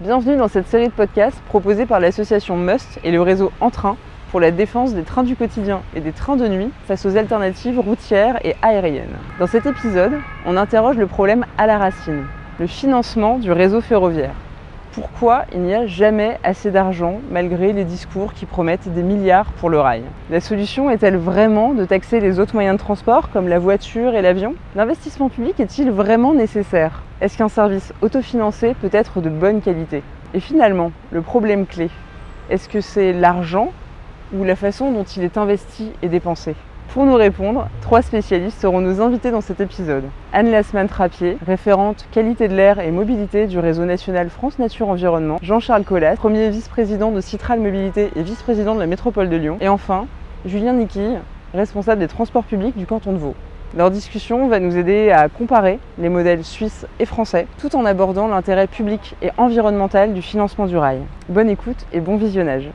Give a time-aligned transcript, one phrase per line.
[0.00, 3.98] Bienvenue dans cette série de podcasts proposée par l'association Must et le réseau Entrain
[4.30, 7.78] pour la défense des trains du quotidien et des trains de nuit face aux alternatives
[7.78, 9.18] routières et aériennes.
[9.38, 10.14] Dans cet épisode,
[10.46, 12.24] on interroge le problème à la racine,
[12.58, 14.32] le financement du réseau ferroviaire.
[14.92, 19.70] Pourquoi il n'y a jamais assez d'argent malgré les discours qui promettent des milliards pour
[19.70, 20.02] le rail.
[20.30, 24.22] La solution est-elle vraiment de taxer les autres moyens de transport comme la voiture et
[24.22, 24.56] l'avion?
[24.74, 27.02] L'investissement public est-il vraiment nécessaire?
[27.20, 30.02] Est-ce qu'un service autofinancé peut être de bonne qualité?
[30.34, 31.88] Et finalement, le problème clé,
[32.50, 33.70] est-ce que c'est l'argent
[34.34, 36.56] ou la façon dont il est investi et dépensé?
[36.92, 40.04] Pour nous répondre, trois spécialistes seront nos invités dans cet épisode.
[40.32, 45.38] Anne Lasman-Trappier, référente qualité de l'air et mobilité du réseau national France Nature Environnement.
[45.40, 49.58] Jean-Charles Collas, premier vice-président de Citral Mobilité et vice-président de la métropole de Lyon.
[49.60, 50.06] Et enfin,
[50.44, 51.20] Julien Niquille,
[51.54, 53.34] responsable des transports publics du canton de Vaud.
[53.76, 58.26] Leur discussion va nous aider à comparer les modèles suisses et français, tout en abordant
[58.26, 60.98] l'intérêt public et environnemental du financement du rail.
[61.28, 62.68] Bonne écoute et bon visionnage.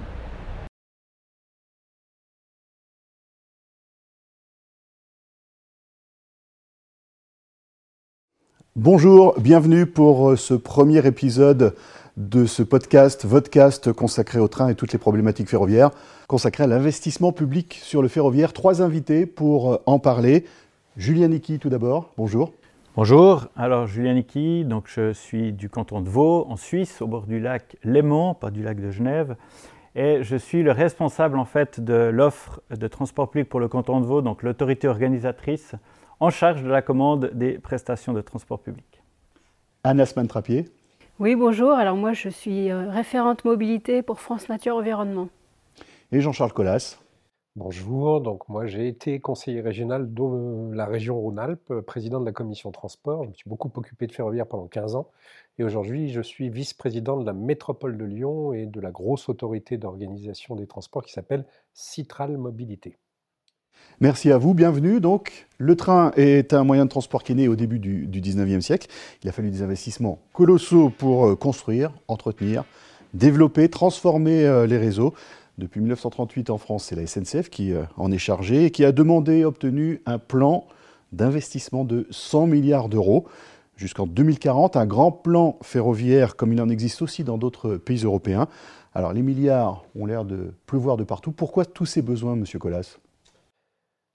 [8.77, 11.75] Bonjour, bienvenue pour euh, ce premier épisode
[12.17, 15.91] de ce podcast, Vodcast, consacré au train et toutes les problématiques ferroviaires,
[16.27, 18.51] consacré à l'investissement public sur le ferroviaire.
[18.51, 20.43] Trois invités pour euh, en parler.
[20.97, 22.51] Julien Niki tout d'abord, bonjour.
[22.97, 27.27] Bonjour, alors Julien Niki, donc je suis du canton de Vaud, en Suisse, au bord
[27.27, 29.37] du lac Léman, pas du lac de Genève,
[29.95, 34.01] et je suis le responsable en fait de l'offre de transport public pour le canton
[34.01, 35.75] de Vaud, donc l'autorité organisatrice
[36.19, 39.01] en charge de la commande des prestations de transport public.
[39.83, 40.65] Anna Smantrapier.
[41.19, 41.71] Oui, bonjour.
[41.71, 45.29] Alors moi, je suis euh, référente mobilité pour France Nature Environnement.
[46.11, 46.97] Et Jean-Charles Collas.
[47.57, 52.69] Bonjour, donc moi j'ai été conseiller régional de la région Rhône-Alpes, président de la commission
[52.73, 53.23] transport.
[53.23, 55.09] Je me suis beaucoup occupé de ferroviaire pendant 15 ans
[55.57, 59.77] et aujourd'hui je suis vice-président de la métropole de Lyon et de la grosse autorité
[59.77, 62.97] d'organisation des transports qui s'appelle Citral Mobilité.
[64.01, 64.99] Merci à vous, bienvenue.
[64.99, 68.59] Donc, le train est un moyen de transport qui est né au début du, 19e
[68.59, 68.87] siècle.
[69.23, 72.65] Il a fallu des investissements colossaux pour euh, construire, entretenir,
[73.13, 75.13] développer, transformer euh, les réseaux.
[75.57, 78.91] Depuis 1938 en France, c'est la SNCF qui euh, en est chargée et qui a
[78.91, 80.67] demandé et obtenu un plan
[81.13, 83.25] d'investissement de 100 milliards d'euros
[83.77, 88.49] jusqu'en 2040, un grand plan ferroviaire comme il en existe aussi dans d'autres pays européens.
[88.93, 91.31] Alors les milliards ont l'air de pleuvoir de partout.
[91.31, 92.97] Pourquoi tous ces besoins, Monsieur Collas?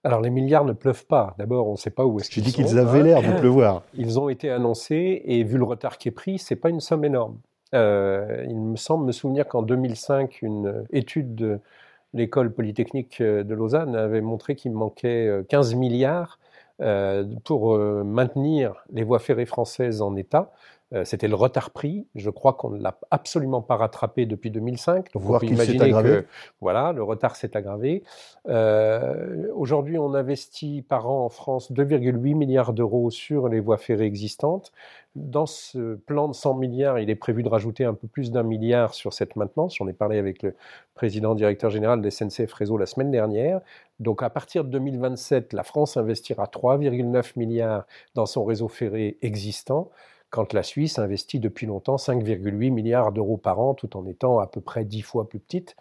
[0.04, 1.34] Alors les milliards ne pleuvent pas.
[1.38, 2.50] D'abord, on ne sait pas où est-ce qu'ils sont.
[2.50, 3.82] J'ai dit qu'ils avaient l'air de pleuvoir.
[3.94, 7.04] Ils ont été annoncés et vu le retard qui est pris, c'est pas une somme
[7.04, 7.38] énorme.
[7.74, 11.60] Euh, il me semble me souvenir qu'en 2005, une étude de
[12.14, 16.38] l'école polytechnique de Lausanne avait montré qu'il manquait 15 euh, milliards
[16.80, 20.50] euh, pour maintenir les voies ferrées françaises en état.
[20.92, 22.06] Euh, c'était le retard pris.
[22.16, 25.12] Je crois qu'on ne l'a absolument pas rattrapé depuis 2005.
[25.12, 26.26] Donc Voir on peut imaginer que
[26.60, 28.02] voilà, le retard s'est aggravé.
[28.48, 34.06] Euh, Aujourd'hui, on investit par an en France 2,8 milliards d'euros sur les voies ferrées
[34.06, 34.72] existantes.
[35.14, 38.42] Dans ce plan de 100 milliards, il est prévu de rajouter un peu plus d'un
[38.42, 39.76] milliard sur cette maintenance.
[39.76, 40.54] J'en ai parlé avec le
[40.94, 43.60] président directeur général des SNCF Réseau la semaine dernière.
[44.00, 49.90] Donc à partir de 2027, la France investira 3,9 milliards dans son réseau ferré existant
[50.30, 54.46] quand la Suisse investit depuis longtemps 5,8 milliards d'euros par an, tout en étant à
[54.46, 55.76] peu près 10 fois plus petite.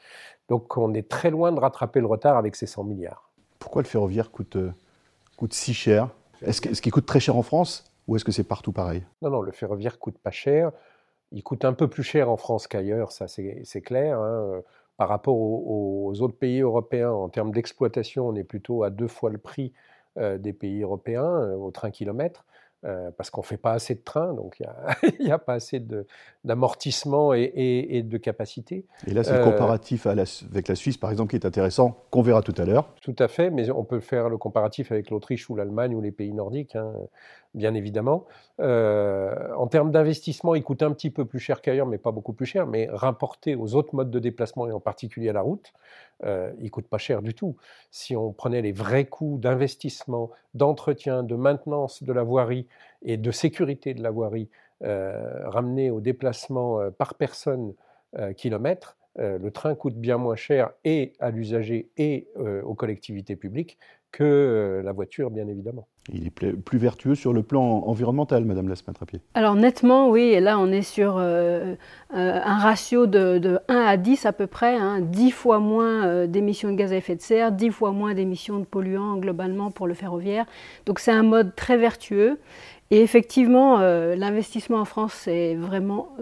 [0.50, 3.30] Donc on est très loin de rattraper le retard avec ces 100 milliards.
[3.60, 4.74] Pourquoi le ferroviaire coûte, euh,
[5.38, 6.10] coûte si cher?
[6.42, 9.04] Est-ce qu'il coûte très cher en France ou est-ce que c'est partout pareil?
[9.22, 10.72] Non, non, le ferroviaire coûte pas cher.
[11.32, 14.20] Il coûte un peu plus cher en France qu'ailleurs, ça c'est clair.
[14.20, 14.62] Hein.
[14.98, 19.30] Par rapport aux, autres pays européens, en termes d'exploitation, on est plutôt à deux fois
[19.30, 19.72] le prix
[20.18, 22.44] euh, des pays européens euh, au train kilomètre.
[22.86, 25.84] Euh, parce qu'on ne fait pas assez de trains, donc il n'y a, pas assez
[26.46, 28.86] d'amortissement et, de capacité.
[29.06, 32.22] Et là, c'est le euh, comparatif avec la Suisse, par exemple, qui est intéressant, qu'on
[32.22, 32.94] verra tout à l'heure.
[33.02, 36.12] Tout à fait, mais on peut faire le comparatif avec l'Autriche ou l'Allemagne ou les
[36.12, 36.78] pays nordiques.
[36.78, 36.94] Hein
[37.54, 38.26] bien évidemment.
[38.60, 42.34] Euh, en termes d'investissement, il coûte un petit peu plus cher qu'ailleurs, mais pas beaucoup
[42.34, 42.68] plus cher.
[42.68, 45.74] Mais rapporté aux autres modes de déplacement et en particulier à la route,
[46.24, 47.56] euh, il coûte pas cher du tout.
[47.92, 52.68] Si on prenait les vrais coûts d'investissement, d'entretien, de maintenance de la voirie
[53.02, 54.50] et de sécurité de la voirie
[54.84, 57.74] euh, ramenés au déplacement euh, par personne
[58.38, 62.28] kilomètre, le train coûte bien moins cher et à l'usager et
[62.64, 63.78] aux collectivités publiques
[64.12, 65.88] que la voiture, bien évidemment.
[66.14, 70.58] Il est plus vertueux sur le plan environnemental, Madame Lasmatrapier Alors nettement, oui, et là
[70.60, 71.76] on est sur euh,
[72.12, 76.76] un ratio de, 1 à 10 à peu près, hein, 10 fois moins d'émissions de
[76.76, 80.46] gaz à effet de serre, 10 fois moins d'émissions de polluants globalement pour le ferroviaire.
[80.86, 82.40] Donc c'est un mode très vertueux.
[82.92, 86.16] Et effectivement, l'investissement en France est vraiment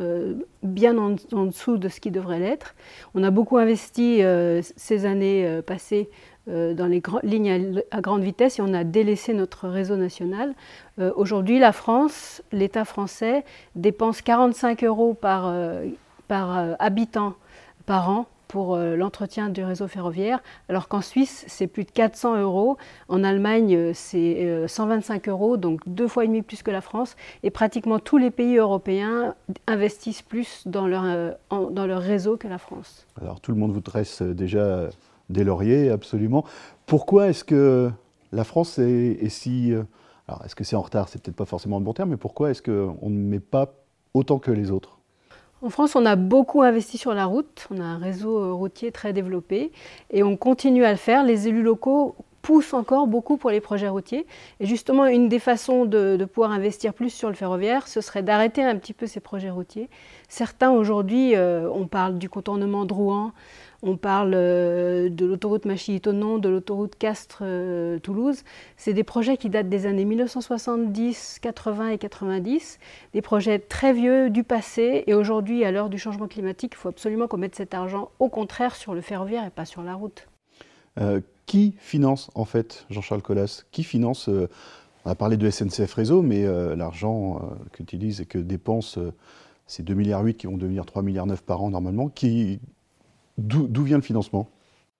[0.63, 2.75] bien en, dessous de ce qui devrait l'être.
[3.15, 4.21] On a beaucoup investi
[4.75, 9.67] ces années passées euh, dans les lignes à, grande vitesse et on a délaissé notre
[9.67, 10.53] réseau national.
[10.99, 13.43] Euh, aujourd'hui, la France, l'État français,
[13.75, 15.85] dépense 45 euros par, euh,
[16.79, 17.33] habitant
[17.85, 22.77] par an pour l'entretien du réseau ferroviaire, alors qu'en Suisse, c'est plus de 400 euros.
[23.09, 27.17] En Allemagne, c'est 125 euros, donc deux fois et demi plus que la France.
[27.43, 29.35] Et pratiquement tous les pays européens
[29.67, 31.03] investissent plus dans leur,
[31.49, 33.05] dans leur réseau que la France.
[33.21, 34.91] Alors tout le monde vous dresse déjà
[35.29, 36.45] des lauriers, absolument.
[36.85, 37.91] Pourquoi est-ce que
[38.31, 39.73] la France est, si...
[39.73, 39.83] Euh,
[40.27, 42.51] alors, est-ce que c'est en retard C'est peut-être pas forcément le bon terme, mais pourquoi
[42.51, 43.73] est-ce qu'on ne met pas
[44.13, 44.97] autant que les autres?
[45.61, 48.91] En France, on a beaucoup investi sur la route, on a un réseau euh, routier
[48.91, 49.71] très développé
[50.11, 51.23] et on continue à le faire.
[51.23, 52.15] Les élus locaux
[52.47, 54.25] poussent encore beaucoup pour les projets routiers.
[54.61, 58.63] Et justement, une des façons de, pouvoir investir plus sur le ferroviaire, ce serait d'arrêter
[58.63, 59.89] un petit peu ces projets routiers.
[60.29, 63.33] Certains aujourd'hui, euh, on parle du contournement de Rouen,
[63.83, 68.43] on parle euh, de l'autoroute Machy-Tonon, de l'autoroute Castres-Toulouse.
[68.75, 72.79] C'est des projets qui datent des années 1970, 80 et 90,
[73.13, 75.03] des projets très vieux du passé.
[75.07, 78.29] Et aujourd'hui, à l'heure du changement climatique, il faut absolument qu'on mette cet argent au
[78.29, 80.27] contraire sur le ferroviaire et pas sur la route.
[80.99, 84.49] Euh, qui finance en fait, Jean-Charles Collas Qui finance euh,
[85.05, 86.45] On a parlé de SNCF Réseau, mais
[86.75, 87.39] l'argent
[87.71, 88.99] qu'utilise et que dépense
[89.67, 92.59] ces 2,8 milliards qui vont devenir 3,9 milliards par an normalement, qui,
[93.37, 94.49] D'où vient le financement?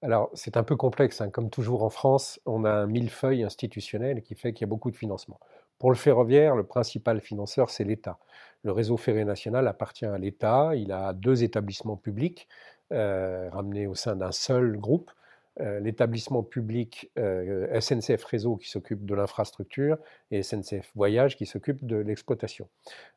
[0.04, 1.22] Alors, c'est un peu complexe.
[1.22, 1.30] Hein.
[1.30, 4.92] Comme toujours en France, on a un millefeuille institutionnel qui fait qu'il y a beaucoup
[4.92, 5.40] de financement.
[5.80, 8.20] Pour le ferroviaire, le principal financeur, c'est l'État.
[8.64, 10.72] Le réseau ferré national appartient à l'État.
[10.76, 12.48] Il a deux établissements publics
[12.94, 15.12] euh, ramenés au sein d'un seul groupe.
[15.60, 19.98] Euh, l'établissement public euh, SNCF Réseau qui s'occupe de l'infrastructure
[20.30, 22.70] et SNCF Voyage qui s'occupe de l'exploitation.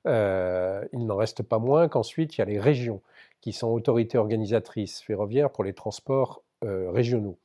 [0.07, 3.03] il n'en reste pas moins qu'ensuite, il y a les régions
[3.41, 7.39] qui sont autorités organisatrices ferroviaires pour les transports euh, régionaux.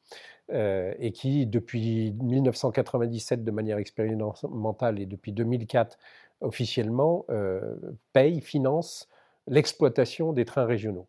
[0.51, 5.97] Euh, et qui, depuis 1997 de manière expérimentale et depuis 2004
[6.41, 7.75] officiellement, euh,
[8.13, 9.09] payent, financent
[9.47, 11.07] l'exploitation des trains régionaux.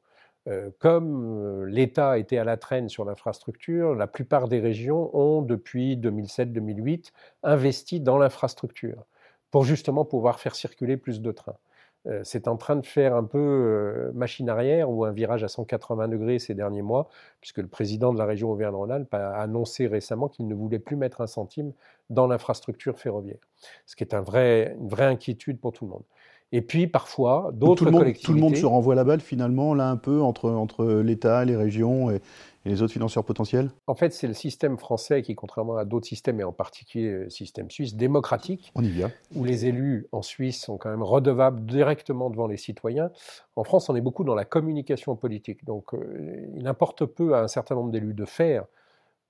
[0.78, 7.10] comme l'État était à la traîne sur l'infrastructure, la plupart des régions ont, depuis 2007-2008,
[7.42, 9.06] investi dans l'infrastructure
[9.50, 11.58] pour justement pouvoir faire circuler plus de trains.
[12.06, 15.48] Euh, c'est en train de faire un peu euh, machine arrière ou un virage à
[15.48, 17.08] 180 degrés ces derniers mois,
[17.40, 21.20] puisque le président de la région Auvergne-Rhône-Alpes a annoncé récemment qu'il ne voulait plus mettre
[21.20, 21.72] un centime
[22.10, 23.40] dans l'infrastructure ferroviaire,
[23.86, 26.04] ce qui est une vraie inquiétude pour tout le monde.
[26.52, 28.26] Et puis parfois, d'autres collectivités.
[28.26, 31.56] Tout le monde se renvoie la balle finalement, là un peu, entre, entre l'État, les
[31.56, 32.20] régions et,
[32.64, 33.70] et les autres financeurs potentiels?
[33.86, 37.30] En fait, c'est le système français qui, contrairement à d'autres systèmes, et en particulier le
[37.30, 39.10] système suisse, démocratique, On y vient.
[39.34, 43.10] où les élus en Suisse sont quand même redevables directement devant les citoyens.
[43.56, 45.64] En France, on est beaucoup dans la communication politique.
[45.64, 48.64] Donc, euh, il importe peu à un certain nombre d'élus de faire,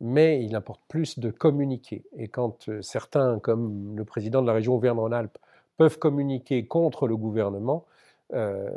[0.01, 2.05] mais il importe plus de communiquer.
[2.19, 5.39] Et quand euh, certains, comme le président de la région Auvergne-Rhône-Alpes,
[5.77, 7.87] peuvent communiquer contre le gouvernement,
[8.35, 8.69] euh,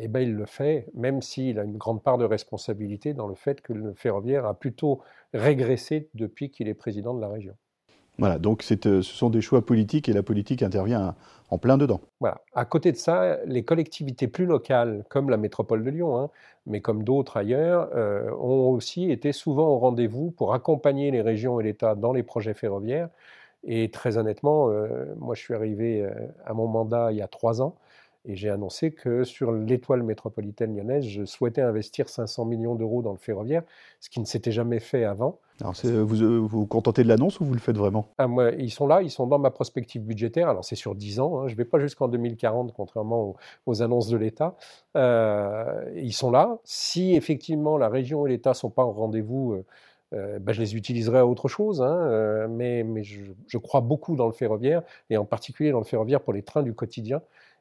[0.00, 3.34] eh ben il le fait, même s'il a une grande part de responsabilité dans le
[3.34, 5.00] fait que le ferroviaire a plutôt
[5.34, 7.54] régressé depuis qu'il est président de la région.
[8.18, 11.16] Voilà, donc euh, ce sont des choix politiques et la politique intervient
[11.50, 12.00] en plein dedans.
[12.20, 12.40] Voilà.
[12.54, 16.30] À côté de ça, les collectivités plus locales, comme la métropole de Lyon, hein,
[16.66, 21.60] mais comme d'autres ailleurs, euh, ont aussi été souvent au rendez-vous pour accompagner les régions
[21.60, 23.08] et l'État dans les projets ferroviaires.
[23.66, 24.68] Et très honnêtement,
[25.16, 26.06] moi je suis arrivé
[26.44, 27.76] à mon mandat il y a trois ans.
[28.26, 33.12] Et j'ai annoncé que sur l'étoile métropolitaine lyonnaise, je souhaitais investir 500 millions d'euros dans
[33.12, 33.62] le ferroviaire,
[34.00, 35.38] ce qui ne s'était jamais fait avant.
[35.60, 38.08] Alors vous, euh, vous vous contentez de l'annonce ou vous le faites vraiment?
[38.16, 40.48] Ah, moi, Ils sont là, ils sont dans ma prospective budgétaire.
[40.48, 41.48] Alors c'est sur 10 ans, hein.
[41.48, 44.56] je ne vais pas jusqu'en 2040, contrairement aux, annonces de l'État.
[44.96, 46.58] Euh, ils sont là.
[46.64, 49.64] Si effectivement la région et l'État ne sont pas au rendez-vous, euh,
[50.14, 54.16] euh, ben, je les utiliserai à autre chose, hein, mais, mais je, je, crois beaucoup
[54.16, 57.20] dans le ferroviaire, et en particulier dans le ferroviaire pour les trains du quotidien.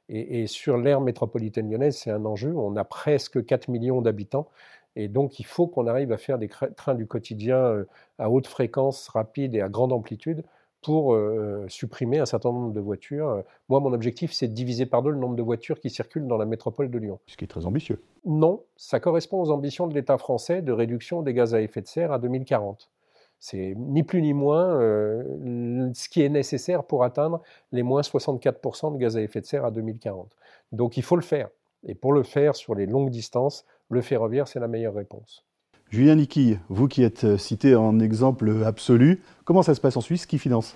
[0.09, 2.53] Et, sur l'aire métropolitaine lyonnaise, c'est un enjeu.
[2.55, 4.49] On a presque 4 millions d'habitants.
[4.95, 7.85] Et donc, il faut qu'on arrive à faire des trains du quotidien euh,
[8.19, 10.43] à haute fréquence, rapide et à grande amplitude
[10.83, 13.43] pour euh, supprimer un certain nombre de voitures.
[13.69, 16.37] Moi, mon objectif, c'est de diviser par deux le nombre de voitures qui circulent dans
[16.37, 17.19] la métropole de Lyon.
[17.27, 18.01] Ce qui est très ambitieux.
[18.25, 21.87] Non, ça correspond aux ambitions de l'État français de réduction des gaz à effet de
[21.87, 22.89] serre à 2040.
[23.39, 27.41] C'est ni plus ni moins euh, ce qui est nécessaire pour atteindre
[27.73, 30.31] les moins 64% de gaz à effet de serre à 2040.
[30.71, 31.49] Donc il faut le faire.
[31.85, 35.45] Et pour le faire sur les longues distances, le ferroviaire, c'est la meilleure réponse.
[35.93, 40.01] Julien Niki, vous qui êtes euh, cité en exemple absolu, comment ça se passe en
[40.01, 40.25] Suisse?
[40.25, 40.75] Qui finance?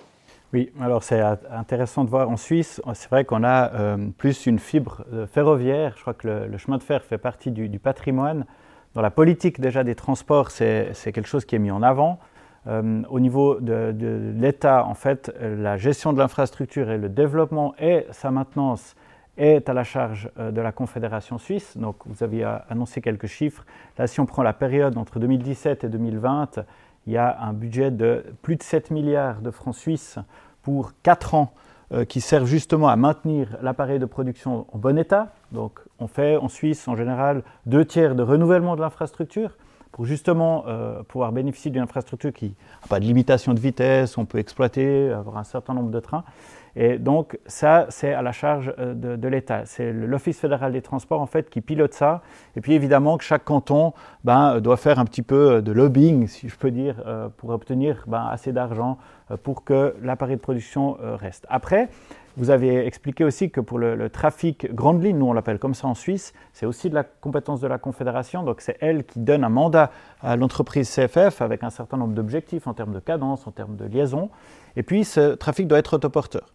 [0.52, 1.20] Oui, alors c'est
[1.50, 6.02] intéressant de voir en Suisse, c'est vrai qu'on a euh, plus une fibre ferroviaire, je
[6.02, 8.46] crois que le, chemin de fer fait partie du, patrimoine.
[8.94, 12.20] Dans la politique déjà des transports, c'est quelque chose qui est mis en avant.
[12.68, 13.92] Euh, au niveau de,
[14.36, 18.94] l'État, en fait, la gestion de l'infrastructure et le développement et sa maintenance
[19.38, 21.76] est à la charge euh, de la Confédération suisse.
[21.76, 23.64] Donc, vous aviez annoncé quelques chiffres.
[23.96, 26.60] Là, si on prend la période entre 2017 et 2020,
[27.06, 30.18] il y a un budget de plus de 7 milliards de francs suisses
[30.62, 31.52] pour 4 ans
[31.90, 35.32] euh, qui servent justement à maintenir l'appareil de production en bon état.
[35.52, 39.52] Donc, on fait en Suisse, en général, deux tiers de renouvellement de l'infrastructure
[39.90, 44.26] pour justement euh, pouvoir bénéficier d'une infrastructure qui n'a pas de limitation de vitesse, on
[44.26, 46.24] peut exploiter, avoir un certain nombre de trains.
[46.76, 49.62] Et donc ça, c'est à la charge euh, de, l'État.
[49.64, 52.22] C'est l'Office fédéral des transports en fait qui pilote ça.
[52.56, 53.92] Et puis évidemment que chaque canton
[54.24, 58.04] ben, doit faire un petit peu de lobbying, si je peux dire, euh, pour obtenir
[58.06, 58.98] ben, assez d'argent
[59.42, 61.44] pour que l'appareil de production reste.
[61.50, 61.90] Après,
[62.38, 65.88] vous avez expliqué aussi que pour le, trafic grande ligne, nous on l'appelle comme ça
[65.88, 68.44] en Suisse, c'est aussi de la compétence de la Confédération.
[68.44, 69.90] Donc c'est elle qui donne un mandat
[70.22, 73.86] à l'entreprise CFF avec un certain nombre d'objectifs en termes de cadence, en termes de
[73.86, 74.30] liaison.
[74.76, 76.54] Et puis ce trafic doit être autoporteur.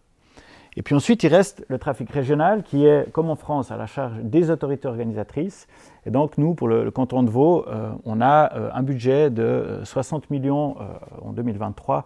[0.76, 3.86] Et puis ensuite, il reste le trafic régional qui est, comme en France, à la
[3.86, 5.68] charge des autorités organisatrices.
[6.04, 9.80] Et donc, nous, pour le, canton de Vaud, euh, on a euh, un budget de
[9.84, 10.76] 60 euh, millions
[11.22, 12.04] en 2023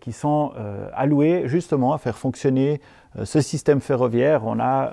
[0.00, 0.52] qui sont
[0.92, 2.82] alloués justement à faire fonctionner
[3.24, 4.92] ce système ferroviaire, on a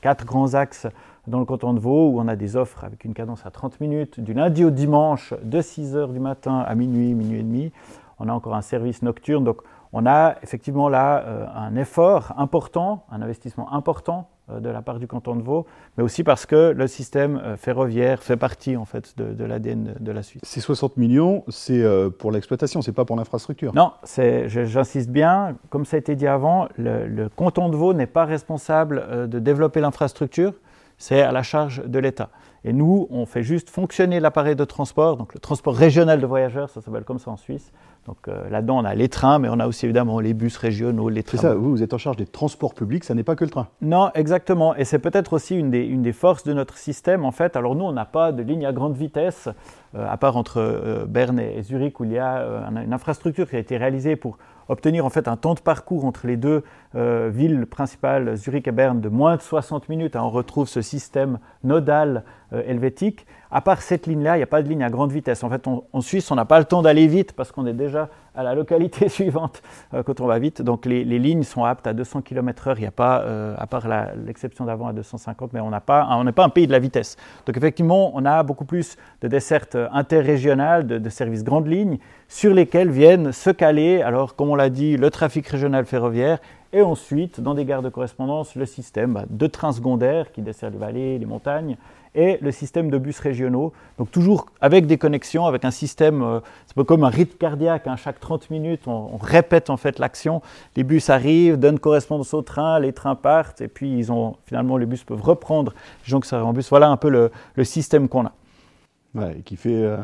[0.00, 0.88] quatre grands axes
[1.28, 3.80] dans le canton de Vaud où on a des offres avec une cadence à 30
[3.80, 7.72] minutes du lundi au dimanche de 6 h du matin à minuit, minuit et demi.
[8.18, 9.44] On a encore un service nocturne.
[9.44, 14.82] Donc on a effectivement là euh, un effort important, un investissement important euh, de la
[14.82, 15.66] part du canton de Vaud,
[15.96, 20.12] mais aussi parce que le système euh, ferroviaire fait partie en fait de, l'ADN de
[20.12, 20.42] la Suisse.
[20.44, 21.84] Ces 60 millions, c'est
[22.18, 23.74] pour l'exploitation, c'est pas pour l'infrastructure.
[23.74, 23.92] Non,
[24.46, 28.24] j'insiste bien, comme ça a été dit avant, le, le canton de Vaud n'est pas
[28.24, 30.52] responsable de développer l'infrastructure,
[30.98, 32.28] c'est à la charge de l'État.
[32.62, 36.68] Et nous, on fait juste fonctionner l'appareil de transport, donc le transport régional de voyageurs,
[36.68, 37.72] ça s'appelle comme ça en Suisse,
[38.06, 41.08] donc euh, là-dedans, on a les trains, mais on a aussi évidemment les bus régionaux,
[41.10, 41.38] les trains.
[41.38, 43.50] C'est ça, vous, vous êtes en charge des transports publics, ça n'est pas que le
[43.50, 43.68] train.
[43.82, 44.74] Non, exactement.
[44.74, 47.56] Et c'est peut-être aussi une des, une des, forces de notre système, en fait.
[47.56, 49.48] Alors nous, on n'a pas de ligne à grande vitesse,
[49.94, 52.44] euh, à part entre euh, Berne et Zurich, où il y a
[52.84, 54.38] une infrastructure qui a été réalisée pour
[54.70, 56.62] obtenir en fait un temps de parcours entre les deux
[56.94, 60.16] villes principales, Zurich et Berne, de moins de 60 minutes.
[60.16, 63.26] Hein, on retrouve ce système nodal helvétique.
[63.52, 65.44] À part cette ligne-là, il n'y a pas de ligne à grande vitesse.
[65.44, 68.08] En fait, en Suisse, on n'a pas le temps d'aller vite parce qu'on est déjà
[68.34, 69.62] à la localité suivante
[69.94, 70.62] euh, quand on va vite.
[70.62, 72.74] Donc les, lignes sont aptes à 200 km/h.
[72.76, 73.86] Il n'y a pas, euh, à part
[74.16, 77.16] l'exception d'avant à 250, mais on n'est pas, un pays de la vitesse.
[77.46, 81.98] Donc effectivement, on a beaucoup plus de dessertes interrégionales, de, services grandes lignes,
[82.28, 86.38] sur lesquels viennent se caler, alors comme on l'a dit, le trafic régional ferroviaire
[86.72, 90.70] et ensuite, dans des gares de correspondance, le système bah, de trains secondaires qui dessert
[90.70, 91.76] les vallées, les montagnes,
[92.14, 93.72] et le système de bus régionaux.
[93.98, 97.86] Donc toujours avec des connexions, avec un système, euh, c'est peu comme un rythme cardiaque,
[97.86, 97.96] hein.
[97.96, 100.42] chaque 30 minutes on, répète en fait l'action,
[100.76, 104.76] les bus arrivent, donnent correspondance au train, les trains partent, et puis ils ont, finalement
[104.76, 105.72] les bus peuvent reprendre
[106.04, 106.68] les gens qui en bus.
[106.68, 107.30] Voilà un peu le,
[107.64, 108.32] système qu'on a.
[109.14, 109.98] Ouais, qui fait, euh,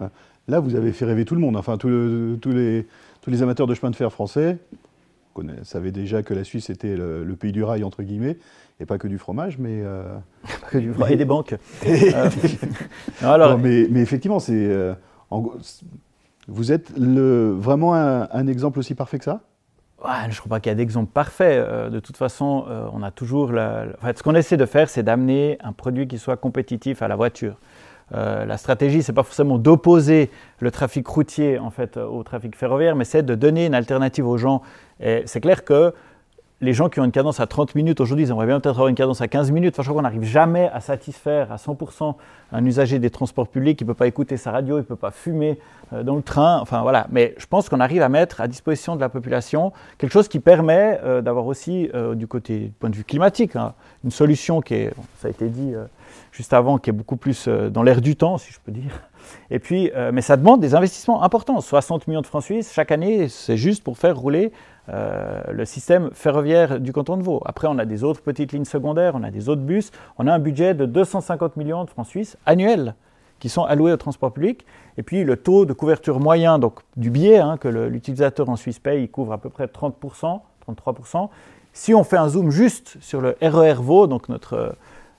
[0.48, 2.86] là vous avez fait rêver tout le monde, enfin tous les,
[3.26, 4.56] tous les amateurs de chemin de fer français
[5.64, 8.38] savaient déjà que la Suisse était le, le pays du rail entre guillemets
[8.78, 9.82] et pas que du fromage, mais.
[9.82, 10.16] Euh,
[10.70, 11.56] que du et des banques.
[11.84, 12.30] Euh,
[13.20, 13.58] alors...
[13.58, 14.54] mais, mais, effectivement, c'est.
[14.54, 14.94] Euh,
[16.46, 19.40] vous êtes le, vraiment un, exemple aussi parfait que ça?
[20.04, 21.66] Ouais, Je ne crois pas qu'il y a d'exemple parfait.
[21.90, 23.50] de toute façon, on a toujours.
[23.50, 27.16] La, ce qu'on essaie de faire, c'est d'amener un produit qui soit compétitif à la
[27.16, 27.56] voiture.
[28.12, 33.04] La stratégie, c'est pas forcément d'opposer le trafic routier en fait au trafic ferroviaire, mais
[33.04, 34.62] c'est de donner une alternative aux gens.
[35.00, 35.92] Et c'est clair que
[36.62, 38.88] les gens qui ont une cadence à 30 minutes aujourd'hui, ils aimeraient bien peut-être avoir
[38.88, 39.74] une cadence à 15 minutes.
[39.74, 42.14] Enfin, je crois qu'on n'arrive jamais à satisfaire à 100%
[42.52, 43.78] un usager des transports publics.
[43.80, 45.58] Il ne peut pas écouter sa radio, il ne peut pas fumer
[45.92, 46.58] euh, dans le train.
[46.60, 47.08] Enfin, voilà.
[47.10, 50.40] Mais je pense qu'on arrive à mettre à disposition de la population quelque chose qui
[50.40, 54.62] permet euh, d'avoir aussi, euh, du côté du point de vue climatique, hein, une solution
[54.62, 55.74] qui est, ça a été dit
[56.32, 58.92] juste avant, qui est beaucoup plus dans l'air du temps, si je peux dire.
[59.50, 61.60] Et puis, mais ça demande des investissements importants.
[61.60, 64.52] 60 millions de francs suisses chaque année, c'est juste pour faire rouler
[64.88, 67.42] euh, le système ferroviaire du canton de Vaud.
[67.44, 69.90] Après, on a des autres petites lignes secondaires, on a des autres bus.
[70.18, 72.94] On a un budget de 250 millions de francs suisses annuels
[73.40, 74.64] qui sont alloués au transport public.
[74.96, 78.78] Et puis le taux de couverture moyen donc, du billet hein, que l'utilisateur en Suisse
[78.78, 81.28] paye, il couvre à peu près 30%, 33%.
[81.72, 84.72] Si on fait un zoom juste sur le RER Vaud, donc notre euh,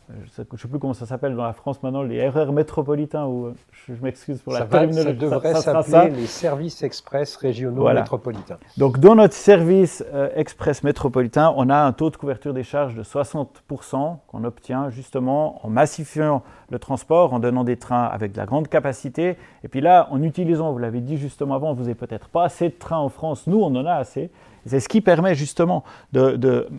[0.09, 3.47] je ne sais plus comment ça s'appelle dans la France maintenant, les RR métropolitains, ou
[3.47, 3.53] euh,
[3.87, 5.19] je, m'excuse pour la terminologie.
[5.19, 8.57] Ça devrait s'appeler les services express régionaux métropolitains.
[8.77, 12.95] Donc dans notre service euh, express métropolitain, on a un taux de couverture des charges
[12.95, 18.37] de 60% qu'on obtient justement en massifiant le transport, en donnant des trains avec de
[18.37, 19.35] la grande capacité.
[19.63, 22.69] Et puis là, en utilisant, vous l'avez dit justement avant, vous n'avez peut-être pas assez
[22.69, 24.29] de trains en France, nous on en a assez.
[24.67, 25.83] C'est ce qui permet justement,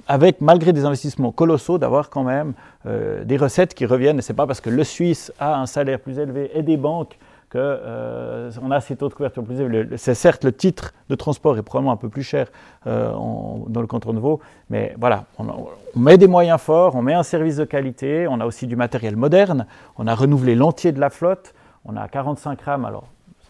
[0.06, 2.54] avec, malgré des investissements colossaux, d'avoir quand même
[2.86, 4.18] euh, des recettes qui reviennent.
[4.18, 6.76] Et ce n'est pas parce que le Suisse a un salaire plus élevé et des
[6.76, 7.18] banques
[7.50, 9.96] qu'on euh, a ces taux de couverture plus élevés.
[9.96, 12.48] C'est certes le titre de transport est probablement un peu plus cher
[12.86, 17.00] euh, dans le canton de Vaud, mais voilà, on, on, met des moyens forts, on
[17.00, 19.66] met un service de qualité, on a aussi du matériel moderne,
[19.96, 21.54] on a renouvelé l'entier de la flotte,
[21.86, 23.04] on a 45 rames, alors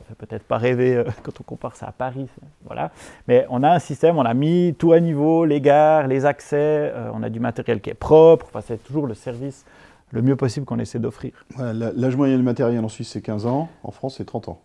[0.09, 2.29] fait peut-être pas rêver euh, quand on compare ça à Paris.
[2.65, 2.91] Voilà.
[3.27, 6.57] Mais on a un système, on a mis tout à niveau, les gares, les accès,
[6.95, 8.47] euh, on a du matériel qui est propre.
[8.49, 9.65] Enfin, c'est toujours le service
[10.11, 11.33] le mieux possible qu'on essaie d'offrir.
[11.59, 13.69] L'âge moyen du matériel en Suisse, c'est 15 ans.
[13.83, 14.61] En France, c'est 30 ans.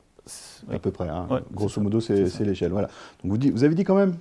[0.72, 1.10] À peu près.
[1.10, 1.28] Hein.
[1.52, 2.72] Grosso modo, c'est l'échelle.
[2.72, 2.88] Voilà.
[3.22, 4.16] Donc vous, vous, avez dit quand même,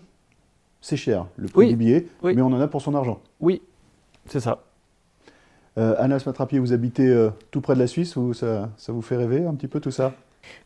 [0.81, 3.21] c'est cher, le prix du billet, mais on en a pour son argent.
[3.39, 3.63] Oui,
[4.27, 4.65] c'est ça.
[5.79, 9.17] Euh, Anna Smatrapier, vous habitez tout près de la Suisse, ou ça, ça vous fait
[9.17, 10.13] rêver un petit peu tout ça?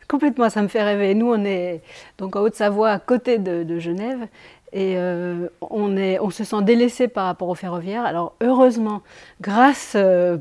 [0.08, 1.14] Complètement, ça me fait rêver.
[1.14, 1.82] Nous, on est
[2.18, 4.28] donc en Haute-Savoie, à côté de, Genève,
[4.72, 8.04] et euh, on, est, on se sent délaissé par rapport au ferroviaire.
[8.04, 9.02] Alors heureusement,
[9.40, 10.38] grâce euh,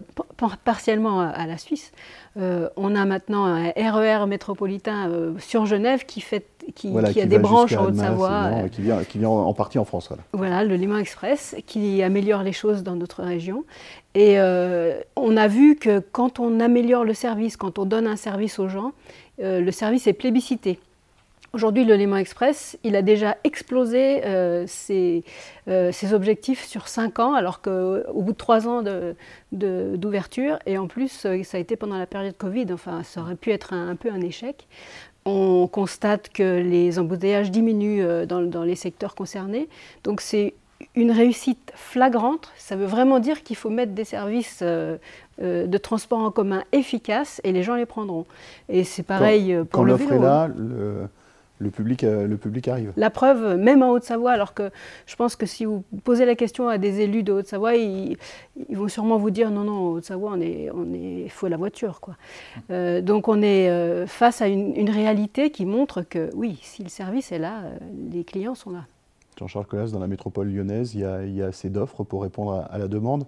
[0.63, 1.91] partiellement à, la Suisse,
[2.37, 7.39] euh, on a maintenant un RER e métropolitain sur Genève qui, fait, qui, a des
[7.39, 8.67] branches en Haute-Savoie.
[8.71, 10.09] Qui vient, qui vient en partie en France.
[10.09, 10.23] Voilà.
[10.33, 13.63] voilà, le Léman Express, qui améliore les choses dans notre région.
[14.15, 14.37] Et
[15.15, 18.67] on a vu que quand on améliore le service, quand on donne un service aux
[18.67, 18.91] gens,
[19.41, 20.79] euh, le service est plébiscité.
[21.53, 27.33] Aujourd'hui, le Léman Express, il a déjà explosé euh, euh, ses, objectifs sur 5 ans,
[27.33, 28.83] alors qu'au bout de 3 ans
[29.53, 33.51] d'ouverture, et en plus, ça a été pendant la période Covid, enfin, ça aurait pu
[33.51, 34.67] être un, peu un échec.
[35.23, 39.69] On constate que les embouteillages diminuent dans, les secteurs concernés.
[40.03, 40.55] Donc, c'est
[40.95, 42.49] une réussite flagrante.
[42.57, 44.63] Ça veut vraiment dire qu'il faut mettre des services
[45.41, 48.25] euh, de transport en commun efficace et les gens les prendront.
[48.69, 50.09] Et c'est pareil euh, pour quand le vélo.
[50.09, 50.49] Quand l'offre est là,
[51.59, 52.93] le, public, euh, le public arrive.
[52.95, 54.69] La preuve, même en Haute-Savoie, alors que
[55.05, 58.17] je pense que si vous posez la question à des élus de Haute-Savoie, ils,
[58.69, 61.99] vont sûrement vous dire non, non, en Haute-Savoie, on est, on est, faut la voiture.
[61.99, 62.15] Quoi.
[63.01, 67.39] donc on est face à une, réalité qui montre que oui, si le service est
[67.39, 67.63] là,
[68.09, 68.85] les clients sont là.
[69.37, 72.77] Jean-Charles Collas, dans la métropole lyonnaise, il y a, assez d'offres pour répondre à, à
[72.77, 73.25] la demande?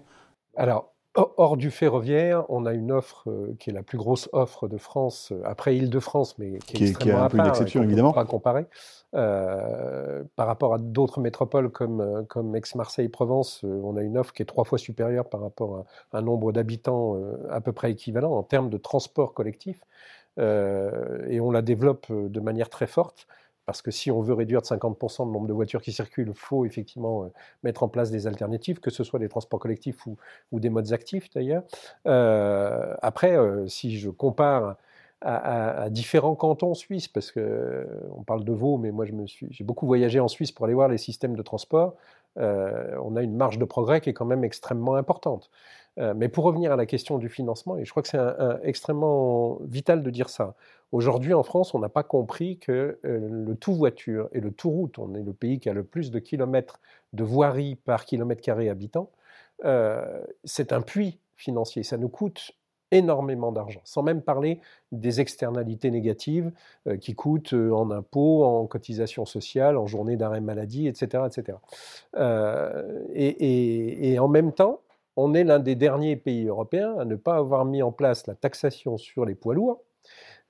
[0.56, 0.92] Alors,
[1.36, 4.76] Hors du ferroviaire, on a une offre euh, qui est la plus grosse offre de
[4.76, 8.12] France, euh, après Île-de-France, mais qui, est, extrêmement un peu une exception, évidemment.
[8.12, 8.66] Pas comparer.
[9.14, 14.46] Euh, par rapport à d'autres métropoles comme, comme Aix-Marseille-Provence, on a une offre qui est
[14.46, 17.16] trois fois supérieure par rapport à un nombre d'habitants
[17.50, 19.80] à peu près équivalent en termes de transport collectif.
[20.38, 23.26] et on la développe de manière très forte.
[23.68, 26.34] Parce que si on veut réduire de 50% le nombre de voitures qui circulent, il
[26.34, 27.26] faut effectivement euh,
[27.62, 30.16] mettre en place des alternatives, que ce soit des transports collectifs ou,
[30.58, 31.64] des modes actifs d'ailleurs.
[32.06, 34.76] Euh, après, euh, si je compare
[35.20, 40.18] à, différents cantons suisses, parce que on parle de Vaud, mais moi j'ai beaucoup voyagé
[40.18, 41.94] en Suisse pour aller voir les systèmes de transport.
[42.38, 45.50] On a une marge de progrès qui est quand même extrêmement importante.
[45.96, 48.20] mais pour revenir à la question du financement, et je crois que c'est
[48.62, 50.54] extrêmement vital de dire ça,
[50.90, 54.70] Aujourd'hui, en France, on n'a pas compris que euh, le tout voiture et le tout
[54.70, 56.80] route, on est le pays qui a le plus de kilomètres
[57.12, 59.10] de voirie par kilomètre carré habitant,
[59.64, 61.82] euh, c'est un puits financier.
[61.82, 62.52] Ça nous coûte
[62.90, 64.60] énormément d'argent, sans même parler
[64.92, 66.50] des externalités négatives
[66.86, 71.24] euh, qui coûtent en impôts, en cotisations sociales, en journées d'arrêt maladie, etc.
[71.26, 71.58] etc.
[73.14, 74.80] et, et en même temps,
[75.16, 78.34] on est l'un des derniers pays européens à ne pas avoir mis en place la
[78.34, 79.82] taxation sur les poids lourds,